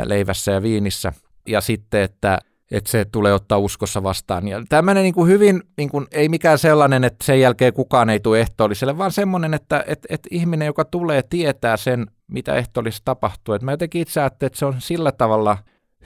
leivässä 0.03 0.51
ja 0.51 0.61
viinissä. 0.61 1.13
Ja 1.47 1.61
sitten, 1.61 2.01
että 2.01 2.39
että 2.71 2.91
se 2.91 3.05
tulee 3.05 3.33
ottaa 3.33 3.57
uskossa 3.57 4.03
vastaan. 4.03 4.47
Ja 4.47 4.63
tämmöinen 4.69 5.03
niin 5.03 5.13
kuin 5.13 5.29
hyvin, 5.29 5.63
niin 5.77 5.89
kuin, 5.89 6.07
ei 6.11 6.29
mikään 6.29 6.57
sellainen, 6.57 7.03
että 7.03 7.25
sen 7.25 7.39
jälkeen 7.39 7.73
kukaan 7.73 8.09
ei 8.09 8.19
tule 8.19 8.39
ehtoolliselle, 8.39 8.97
vaan 8.97 9.11
semmoinen, 9.11 9.53
että 9.53 9.83
että 9.87 10.07
että 10.09 10.29
ihminen, 10.31 10.65
joka 10.65 10.85
tulee, 10.85 11.21
tietää 11.29 11.77
sen, 11.77 12.07
mitä 12.27 12.55
ehtoollisessa 12.55 13.05
tapahtuu. 13.05 13.55
Et 13.55 13.61
mä 13.61 13.71
jotenkin 13.71 14.01
itse 14.01 14.21
ajattelen, 14.21 14.47
että 14.47 14.59
se 14.59 14.65
on 14.65 14.75
sillä 14.81 15.11
tavalla 15.11 15.57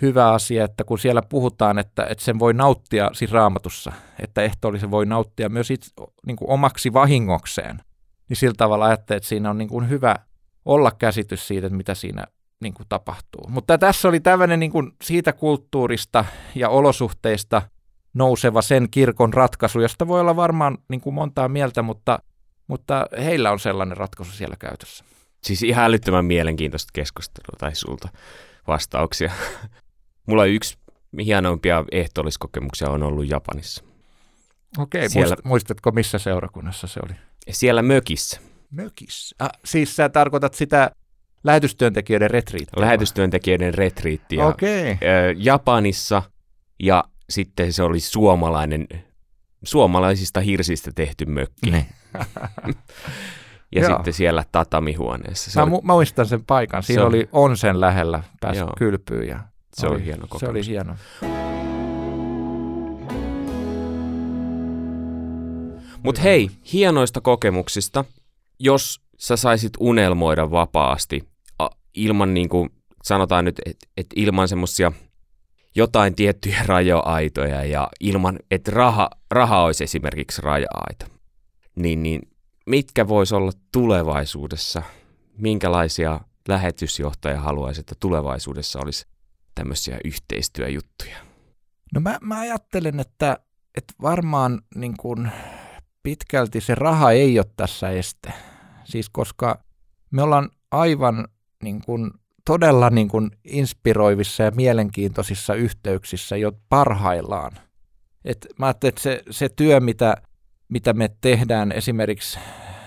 hyvä 0.01 0.31
asia, 0.31 0.65
että 0.65 0.83
kun 0.83 0.99
siellä 0.99 1.21
puhutaan, 1.21 1.79
että, 1.79 2.07
että 2.09 2.23
sen 2.23 2.39
voi 2.39 2.53
nauttia 2.53 3.09
siis 3.13 3.31
raamatussa, 3.31 3.93
että 4.19 4.41
ehtoollisen 4.41 4.91
voi 4.91 5.05
nauttia 5.05 5.49
myös 5.49 5.71
itse, 5.71 5.91
niin 6.25 6.37
kuin 6.37 6.49
omaksi 6.49 6.93
vahingokseen, 6.93 7.79
niin 8.29 8.37
sillä 8.37 8.55
tavalla 8.57 8.85
ajattelen, 8.85 9.17
että 9.17 9.29
siinä 9.29 9.49
on 9.49 9.57
niin 9.57 9.69
kuin 9.69 9.89
hyvä 9.89 10.15
olla 10.65 10.91
käsitys 10.91 11.47
siitä, 11.47 11.67
että 11.67 11.77
mitä 11.77 11.95
siinä 11.95 12.23
niin 12.63 12.73
kuin 12.73 12.87
tapahtuu. 12.89 13.47
Mutta 13.49 13.77
tässä 13.77 14.07
oli 14.07 14.19
tämmöinen 14.19 14.59
niin 14.59 14.71
kuin 14.71 14.91
siitä 15.03 15.33
kulttuurista 15.33 16.25
ja 16.55 16.69
olosuhteista 16.69 17.61
nouseva 18.13 18.61
sen 18.61 18.87
kirkon 18.91 19.33
ratkaisu, 19.33 19.81
josta 19.81 20.07
voi 20.07 20.19
olla 20.19 20.35
varmaan 20.35 20.77
niin 20.89 21.01
kuin 21.01 21.13
montaa 21.13 21.49
mieltä, 21.49 21.81
mutta, 21.81 22.19
mutta 22.67 23.07
heillä 23.17 23.51
on 23.51 23.59
sellainen 23.59 23.97
ratkaisu 23.97 24.31
siellä 24.31 24.55
käytössä. 24.59 25.05
Siis 25.43 25.63
ihan 25.63 25.85
älyttömän 25.85 26.25
mielenkiintoista 26.25 26.89
keskustelua 26.93 27.57
tai 27.59 27.75
sulta 27.75 28.09
vastauksia. 28.67 29.31
Mulla 30.27 30.45
yksi 30.45 30.77
hienoimpia 31.25 31.85
ehtoolliskokemuksia 31.91 32.89
on 32.89 33.03
ollut 33.03 33.29
Japanissa. 33.29 33.83
Okei, 34.77 35.09
siellä, 35.09 35.35
muistatko 35.43 35.91
missä 35.91 36.19
seurakunnassa 36.19 36.87
se 36.87 36.99
oli? 37.05 37.13
Siellä 37.49 37.81
mökissä. 37.81 38.39
Mökissä? 38.71 39.35
Ah, 39.39 39.49
siis 39.65 39.95
sä 39.95 40.09
tarkoitat 40.09 40.53
sitä 40.53 40.91
Lähetystyöntekijöiden 41.43 42.31
retriittiä? 42.31 42.81
Lähetystyöntekijöiden 42.81 43.73
retriittiä. 43.73 44.45
Okei. 44.45 44.91
Okay. 44.91 45.35
Japanissa 45.37 46.23
ja 46.79 47.03
sitten 47.29 47.73
se 47.73 47.83
oli 47.83 47.99
suomalainen, 47.99 48.87
suomalaisista 49.63 50.39
hirsistä 50.39 50.91
tehty 50.95 51.25
mökki. 51.25 51.71
Ne. 51.71 51.85
ja 53.75 53.81
Joo. 53.81 53.95
sitten 53.95 54.13
siellä 54.13 54.43
tatamihuoneessa. 54.51 55.51
Se 55.51 55.59
mä, 55.59 55.63
oli... 55.63 55.81
mä 55.83 55.93
muistan 55.93 56.25
sen 56.25 56.45
paikan. 56.45 56.83
Siinä 56.83 57.01
se 57.01 57.07
oli 57.07 57.29
onsen 57.31 57.81
lähellä, 57.81 58.23
pääsi 58.41 58.59
Joo. 58.59 58.73
kylpyyn. 58.77 59.27
Ja 59.27 59.39
se 59.73 59.87
oli, 59.87 59.95
oli 59.95 60.05
hieno 60.05 60.27
kokemus. 60.27 60.39
Se 60.39 60.47
oli 60.47 60.65
hieno. 60.65 60.95
Mutta 66.03 66.21
hei, 66.21 66.49
hienoista 66.73 67.21
kokemuksista. 67.21 68.05
Jos 68.59 69.01
sä 69.19 69.37
saisit 69.37 69.73
unelmoida 69.79 70.51
vapaasti 70.51 71.32
ilman 71.93 72.33
niin 72.33 72.49
kuin, 72.49 72.69
sanotaan 73.03 73.45
nyt, 73.45 73.61
että 73.65 73.87
et 73.97 74.07
ilman 74.15 74.47
semmoisia 74.47 74.91
jotain 75.75 76.15
tiettyjä 76.15 76.63
rajoaitoja 76.73 77.65
ja 77.65 77.89
ilman, 77.99 78.39
että 78.51 78.71
raha, 78.71 79.09
raha 79.31 79.63
olisi 79.63 79.83
esimerkiksi 79.83 80.41
raja-aita, 80.41 81.07
niin, 81.75 82.03
niin 82.03 82.21
mitkä 82.65 83.07
vois 83.07 83.31
olla 83.31 83.51
tulevaisuudessa, 83.71 84.83
minkälaisia 85.37 86.19
lähetysjohtaja 86.47 87.41
haluaisi, 87.41 87.79
että 87.79 87.95
tulevaisuudessa 87.99 88.79
olisi 88.79 89.05
tämmöisiä 89.55 89.99
yhteistyöjuttuja? 90.05 91.17
No 91.93 92.01
mä, 92.01 92.17
mä 92.21 92.39
ajattelen, 92.39 92.99
että, 92.99 93.37
että 93.77 93.93
varmaan 94.01 94.61
niin 94.75 94.97
kuin 94.97 95.31
pitkälti 96.03 96.61
se 96.61 96.75
raha 96.75 97.11
ei 97.11 97.39
ole 97.39 97.45
tässä 97.57 97.89
este. 97.89 98.33
Siis 98.83 99.09
koska 99.09 99.63
me 100.11 100.21
ollaan 100.21 100.49
aivan 100.71 101.27
niin 101.63 101.81
kuin, 101.85 102.11
todella 102.45 102.89
niin 102.89 103.07
kuin 103.07 103.31
inspiroivissa 103.43 104.43
ja 104.43 104.51
mielenkiintoisissa 104.51 105.53
yhteyksissä 105.53 106.37
jo 106.37 106.51
parhaillaan. 106.69 107.51
Et 108.25 108.47
mä 108.59 108.65
ajattelin, 108.65 108.89
että 108.89 109.01
se, 109.01 109.23
se 109.29 109.49
työ, 109.49 109.79
mitä, 109.79 110.15
mitä 110.69 110.93
me 110.93 111.09
tehdään 111.21 111.71
esimerkiksi 111.71 112.39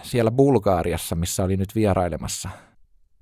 siellä 0.03 0.31
Bulgaariassa, 0.31 1.17
missä 1.17 1.45
oli 1.45 1.57
nyt 1.57 1.75
vierailemassa, 1.75 2.49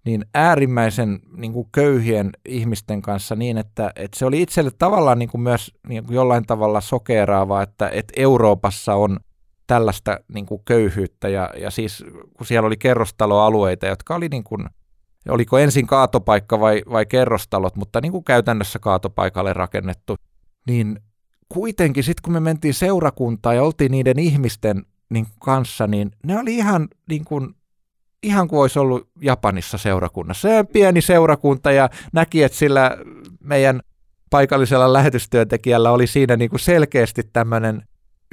niin 0.04 0.24
äärimmäisen 0.34 1.20
niin 1.36 1.52
kuin 1.52 1.68
köyhien 1.72 2.30
ihmisten 2.44 3.02
kanssa 3.02 3.34
niin, 3.36 3.58
että, 3.58 3.92
että 3.96 4.18
se 4.18 4.26
oli 4.26 4.42
itselle 4.42 4.70
tavallaan 4.78 5.18
niin 5.18 5.28
kuin 5.28 5.40
myös 5.40 5.72
niin 5.88 6.04
kuin 6.04 6.14
jollain 6.14 6.46
tavalla 6.46 6.80
sokeeraavaa, 6.80 7.62
että, 7.62 7.88
että 7.88 8.12
Euroopassa 8.16 8.94
on 8.94 9.20
tällaista 9.66 10.20
niin 10.34 10.46
kuin 10.46 10.62
köyhyyttä 10.64 11.28
ja, 11.28 11.50
ja 11.58 11.70
siis 11.70 12.04
kun 12.36 12.46
siellä 12.46 12.66
oli 12.66 12.76
kerrostaloalueita, 12.76 13.86
jotka 13.86 14.14
oli 14.14 14.28
niin 14.28 14.44
kuin 14.44 14.66
oliko 15.28 15.58
ensin 15.58 15.86
kaatopaikka 15.86 16.60
vai, 16.60 16.82
vai 16.90 17.06
kerrostalot, 17.06 17.76
mutta 17.76 18.00
niin 18.00 18.12
kuin 18.12 18.24
käytännössä 18.24 18.78
kaatopaikalle 18.78 19.52
rakennettu, 19.52 20.16
niin 20.66 21.00
kuitenkin 21.48 22.04
sitten 22.04 22.22
kun 22.22 22.32
me 22.32 22.40
mentiin 22.40 22.74
seurakuntaan 22.74 23.56
ja 23.56 23.62
oltiin 23.62 23.92
niiden 23.92 24.18
ihmisten 24.18 24.86
niin 25.10 25.26
kanssa, 25.40 25.86
niin 25.86 26.10
ne 26.26 26.38
oli 26.38 26.54
ihan 26.54 26.88
niin 27.08 27.24
kuin, 27.24 27.54
ihan 28.22 28.48
kuin 28.48 28.60
olisi 28.60 28.78
ollut 28.78 29.08
Japanissa 29.20 29.78
seurakunnassa. 29.78 30.48
Se 30.48 30.64
pieni 30.72 31.00
seurakunta 31.00 31.72
ja 31.72 31.90
näki, 32.12 32.42
että 32.42 32.58
sillä 32.58 32.96
meidän 33.40 33.80
paikallisella 34.30 34.92
lähetystyöntekijällä 34.92 35.90
oli 35.90 36.06
siinä 36.06 36.36
niin 36.36 36.50
kuin 36.50 36.60
selkeästi 36.60 37.22
tämmöinen 37.32 37.82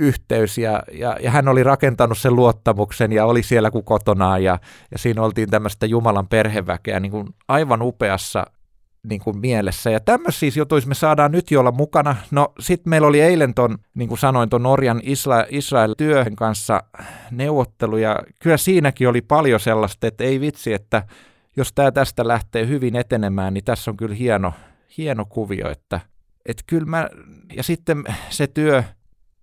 yhteys 0.01 0.57
ja, 0.57 0.83
ja, 0.91 1.17
ja 1.23 1.31
hän 1.31 1.47
oli 1.47 1.63
rakentanut 1.63 2.17
sen 2.17 2.35
luottamuksen 2.35 3.11
ja 3.11 3.25
oli 3.25 3.43
siellä 3.43 3.71
kuin 3.71 3.85
kotonaan 3.85 4.43
ja, 4.43 4.59
ja 4.91 4.97
siinä 4.97 5.21
oltiin 5.21 5.49
tämmöistä 5.49 5.85
Jumalan 5.85 6.27
perheväkeä 6.27 6.99
niin 6.99 7.11
kuin 7.11 7.27
aivan 7.47 7.81
upeassa 7.81 8.45
niin 9.03 9.21
kuin 9.21 9.37
mielessä. 9.37 9.89
Ja 9.89 9.99
tämmöisiä 9.99 10.51
jutuissa 10.55 10.87
me 10.87 10.95
saadaan 10.95 11.31
nyt 11.31 11.51
jo 11.51 11.59
olla 11.59 11.71
mukana. 11.71 12.15
No 12.31 12.53
sitten 12.59 12.89
meillä 12.89 13.07
oli 13.07 13.21
eilen 13.21 13.53
ton, 13.53 13.77
niin 13.93 14.07
kuin 14.07 14.17
sanoin, 14.17 14.49
ton 14.49 14.63
Norjan 14.63 14.99
Isra- 14.99 15.47
Israel-työhön 15.49 16.35
kanssa 16.35 16.83
neuvotteluja. 17.31 18.19
Kyllä 18.39 18.57
siinäkin 18.57 19.09
oli 19.09 19.21
paljon 19.21 19.59
sellaista, 19.59 20.07
että 20.07 20.23
ei 20.23 20.41
vitsi, 20.41 20.73
että 20.73 21.03
jos 21.57 21.73
tämä 21.73 21.91
tästä 21.91 22.27
lähtee 22.27 22.67
hyvin 22.67 22.95
etenemään, 22.95 23.53
niin 23.53 23.63
tässä 23.63 23.91
on 23.91 23.97
kyllä 23.97 24.15
hieno, 24.15 24.53
hieno 24.97 25.25
kuvio, 25.25 25.69
että, 25.69 25.99
että 26.45 26.63
kyllä 26.67 26.85
mä, 26.85 27.09
ja 27.55 27.63
sitten 27.63 28.03
se 28.29 28.47
työ, 28.47 28.83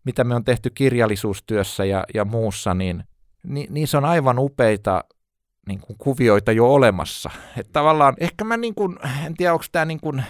mitä 0.09 0.25
me 0.25 0.35
on 0.35 0.44
tehty 0.44 0.71
kirjallisuustyössä 0.71 1.85
ja, 1.85 2.05
ja 2.14 2.25
muussa, 2.25 2.75
niin, 2.75 3.05
niin 3.42 3.75
niissä 3.75 3.99
on 3.99 4.05
aivan 4.05 4.38
upeita 4.38 5.05
niin 5.66 5.81
kuin 5.81 5.99
kuvioita 5.99 6.53
jo 6.53 6.75
olemassa. 6.75 7.31
Että 7.57 7.73
tavallaan 7.73 8.14
ehkä 8.21 8.44
mä 8.44 8.57
niin 8.57 8.75
kuin, 8.75 8.97
en 9.27 9.35
tiedä 9.35 9.53
onko 9.53 9.64
tämä 9.73 9.85
niin 9.85 10.01
kuin 10.01 10.25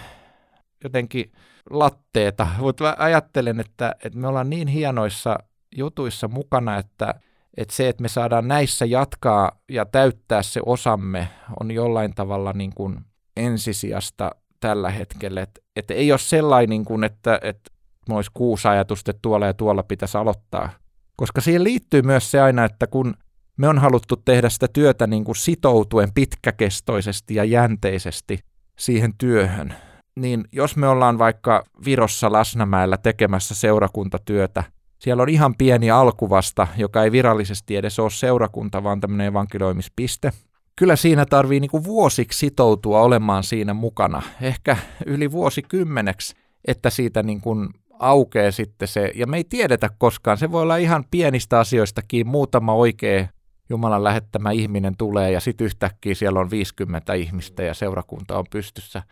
jotenkin 0.83 1.31
latteeta, 1.69 2.47
mutta 2.57 2.83
mä 2.83 2.95
ajattelen, 2.97 3.59
että, 3.59 3.95
että 4.03 4.19
me 4.19 4.27
ollaan 4.27 4.49
niin 4.49 4.67
hienoissa 4.67 5.39
jutuissa 5.77 6.27
mukana, 6.27 6.77
että, 6.77 7.13
että 7.57 7.75
se, 7.75 7.89
että 7.89 8.01
me 8.01 8.07
saadaan 8.07 8.47
näissä 8.47 8.85
jatkaa 8.85 9.51
ja 9.69 9.85
täyttää 9.85 10.43
se 10.43 10.61
osamme, 10.65 11.29
on 11.59 11.71
jollain 11.71 12.15
tavalla 12.15 12.53
niin 12.53 12.73
kuin 12.75 12.99
ensisijasta 13.37 14.31
tällä 14.59 14.89
hetkellä. 14.89 15.41
Että, 15.41 15.61
että 15.75 15.93
ei 15.93 16.11
ole 16.11 16.19
sellainen, 16.19 16.85
kuin, 16.85 17.03
että, 17.03 17.39
että 17.43 17.71
olisi 18.15 18.31
kuusi 18.33 18.67
ajatusta, 18.67 19.11
että 19.11 19.21
tuolla 19.21 19.45
ja 19.45 19.53
tuolla 19.53 19.83
pitäisi 19.83 20.17
aloittaa. 20.17 20.69
Koska 21.15 21.41
siihen 21.41 21.63
liittyy 21.63 22.01
myös 22.01 22.31
se 22.31 22.41
aina, 22.41 22.65
että 22.65 22.87
kun 22.87 23.13
me 23.57 23.67
on 23.67 23.79
haluttu 23.79 24.15
tehdä 24.17 24.49
sitä 24.49 24.67
työtä 24.73 25.07
niin 25.07 25.23
kuin 25.23 25.35
sitoutuen 25.35 26.13
pitkäkestoisesti 26.13 27.35
ja 27.35 27.43
jänteisesti 27.43 28.39
siihen 28.79 29.13
työhön, 29.17 29.73
niin 30.15 30.43
jos 30.51 30.75
me 30.75 30.87
ollaan 30.87 31.17
vaikka 31.17 31.63
Virossa 31.85 32.31
Lasnamäellä 32.31 32.97
tekemässä 32.97 33.55
seurakuntatyötä, 33.55 34.63
siellä 34.99 35.23
on 35.23 35.29
ihan 35.29 35.55
pieni 35.55 35.91
alkuvasta, 35.91 36.67
joka 36.77 37.03
ei 37.03 37.11
virallisesti 37.11 37.75
edes 37.75 37.99
ole 37.99 38.09
seurakunta, 38.09 38.83
vaan 38.83 38.99
tämmöinen 38.99 39.27
evankelioimispiste. 39.27 40.31
Kyllä 40.75 40.95
siinä 40.95 41.25
tarvii 41.25 41.59
niin 41.59 41.71
kuin 41.71 41.83
vuosiksi 41.83 42.39
sitoutua 42.39 43.01
olemaan 43.01 43.43
siinä 43.43 43.73
mukana, 43.73 44.21
ehkä 44.41 44.77
yli 45.05 45.31
vuosikymmeneksi, 45.31 46.35
että 46.65 46.89
siitä 46.89 47.23
niin 47.23 47.41
kuin 47.41 47.69
aukeaa 47.99 48.51
sitten 48.51 48.87
se, 48.87 49.11
ja 49.15 49.27
me 49.27 49.37
ei 49.37 49.43
tiedetä 49.43 49.89
koskaan, 49.97 50.37
se 50.37 50.51
voi 50.51 50.61
olla 50.61 50.77
ihan 50.77 51.05
pienistä 51.11 51.59
asioistakin, 51.59 52.27
muutama 52.27 52.73
oikea 52.73 53.27
Jumalan 53.69 54.03
lähettämä 54.03 54.51
ihminen 54.51 54.97
tulee 54.97 55.31
ja 55.31 55.39
sitten 55.39 55.65
yhtäkkiä 55.65 56.15
siellä 56.15 56.39
on 56.39 56.51
50 56.51 57.13
ihmistä 57.13 57.63
ja 57.63 57.73
seurakunta 57.73 58.37
on 58.37 58.45
pystyssä. 58.51 59.03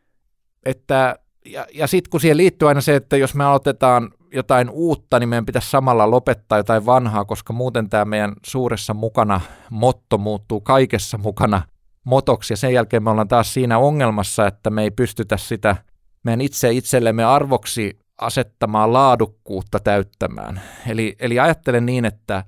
Että, 0.66 1.16
ja 1.46 1.66
ja 1.74 1.88
sitten 1.88 2.10
kun 2.10 2.20
siihen 2.22 2.38
liittyy 2.38 2.68
aina 2.68 2.82
se, 2.82 2.96
että 2.96 3.18
jos 3.18 3.36
me 3.36 3.44
aloitetaan 3.44 4.12
jotain 4.34 4.70
uutta, 4.70 5.20
niin 5.20 5.30
meidän 5.30 5.46
pitäisi 5.46 5.70
samalla 5.70 6.12
lopettaa 6.12 6.58
jotain 6.58 6.86
vanhaa, 6.86 7.26
koska 7.26 7.54
muuten 7.54 7.90
tämä 7.90 8.06
meidän 8.06 8.34
suuressa 8.46 8.94
mukana 8.94 9.42
motto 9.70 10.18
muuttuu 10.18 10.62
kaikessa 10.62 11.18
mukana 11.18 11.62
motoksi. 12.04 12.54
Ja 12.54 12.58
sen 12.58 12.74
jälkeen 12.74 13.04
me 13.04 13.10
ollaan 13.10 13.28
taas 13.28 13.54
siinä 13.54 13.78
ongelmassa, 13.78 14.48
että 14.48 14.70
me 14.70 14.84
ei 14.84 14.92
pystytä 14.92 15.38
sitä 15.38 15.76
meidän 16.24 16.42
itse 16.42 16.72
itsellemme 16.72 17.24
arvoksi 17.24 18.00
asettamaa 18.18 18.94
laadukkuutta 18.94 19.80
täyttämään. 19.80 20.62
Eli, 20.88 21.16
eli 21.20 21.40
ajattelen 21.40 21.86
niin, 21.86 22.06
että, 22.06 22.44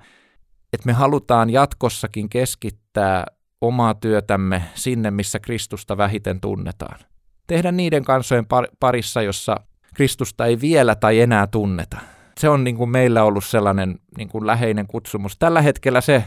että 0.73 0.85
me 0.85 0.93
halutaan 0.93 1.49
jatkossakin 1.49 2.29
keskittää 2.29 3.25
omaa 3.61 3.93
työtämme 3.93 4.63
sinne, 4.75 5.11
missä 5.11 5.39
Kristusta 5.39 5.97
vähiten 5.97 6.41
tunnetaan. 6.41 6.99
Tehdä 7.47 7.71
niiden 7.71 8.03
kansojen 8.03 8.45
parissa, 8.79 9.21
jossa 9.21 9.55
Kristusta 9.93 10.45
ei 10.45 10.61
vielä 10.61 10.95
tai 10.95 11.19
enää 11.19 11.47
tunneta. 11.47 11.97
Se 12.37 12.49
on 12.49 12.63
niin 12.63 12.77
kuin 12.77 12.89
meillä 12.89 13.23
ollut 13.23 13.45
sellainen 13.45 13.99
niin 14.17 14.29
kuin 14.29 14.47
läheinen 14.47 14.87
kutsumus. 14.87 15.37
Tällä 15.39 15.61
hetkellä 15.61 16.01
se 16.01 16.23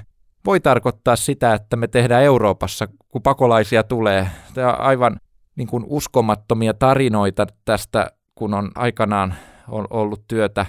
voi 0.46 0.60
tarkoittaa 0.60 1.16
sitä, 1.16 1.54
että 1.54 1.76
me 1.76 1.88
tehdään 1.88 2.22
Euroopassa, 2.22 2.88
kun 3.08 3.22
pakolaisia 3.22 3.82
tulee. 3.82 4.28
Tämä 4.54 4.72
on 4.72 4.80
aivan 4.80 5.16
niin 5.56 5.68
kuin 5.68 5.84
uskomattomia 5.86 6.74
tarinoita 6.74 7.46
tästä, 7.64 8.10
kun 8.34 8.54
on 8.54 8.70
aikanaan 8.74 9.34
ollut 9.90 10.24
työtä 10.28 10.66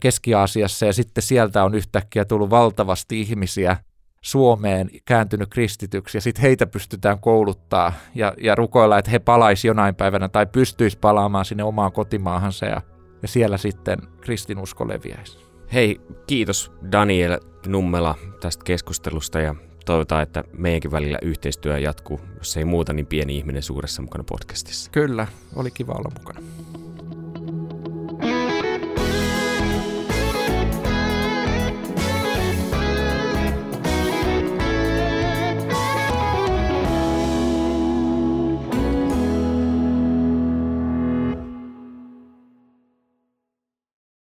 Keski-Aasiassa 0.00 0.86
ja 0.86 0.92
sitten 0.92 1.22
sieltä 1.22 1.64
on 1.64 1.74
yhtäkkiä 1.74 2.24
tullut 2.24 2.50
valtavasti 2.50 3.20
ihmisiä 3.20 3.76
Suomeen 4.20 4.90
kääntynyt 5.04 5.48
kristityksi 5.50 6.16
ja 6.16 6.20
sitten 6.20 6.42
heitä 6.42 6.66
pystytään 6.66 7.18
kouluttaa 7.18 7.92
ja, 8.14 8.34
ja 8.42 8.54
rukoilla, 8.54 8.98
että 8.98 9.10
he 9.10 9.18
palaisi 9.18 9.68
jonain 9.68 9.94
päivänä 9.94 10.28
tai 10.28 10.46
pystyisi 10.46 10.98
palaamaan 10.98 11.44
sinne 11.44 11.64
omaan 11.64 11.92
kotimaahansa 11.92 12.66
ja, 12.66 12.82
ja 13.22 13.28
siellä 13.28 13.58
sitten 13.58 13.98
kristinusko 14.20 14.88
leviäisi. 14.88 15.38
Hei, 15.72 16.00
kiitos 16.26 16.72
Daniel 16.92 17.38
Nummela 17.66 18.14
tästä 18.40 18.64
keskustelusta 18.64 19.40
ja 19.40 19.54
toivotaan, 19.84 20.22
että 20.22 20.44
meidänkin 20.52 20.90
välillä 20.90 21.18
yhteistyö 21.22 21.78
jatkuu, 21.78 22.20
jos 22.38 22.56
ei 22.56 22.64
muuta, 22.64 22.92
niin 22.92 23.06
pieni 23.06 23.36
ihminen 23.36 23.62
suuressa 23.62 24.02
mukana 24.02 24.24
podcastissa. 24.24 24.90
Kyllä, 24.90 25.26
oli 25.56 25.70
kiva 25.70 25.92
olla 25.92 26.10
mukana. 26.18 26.40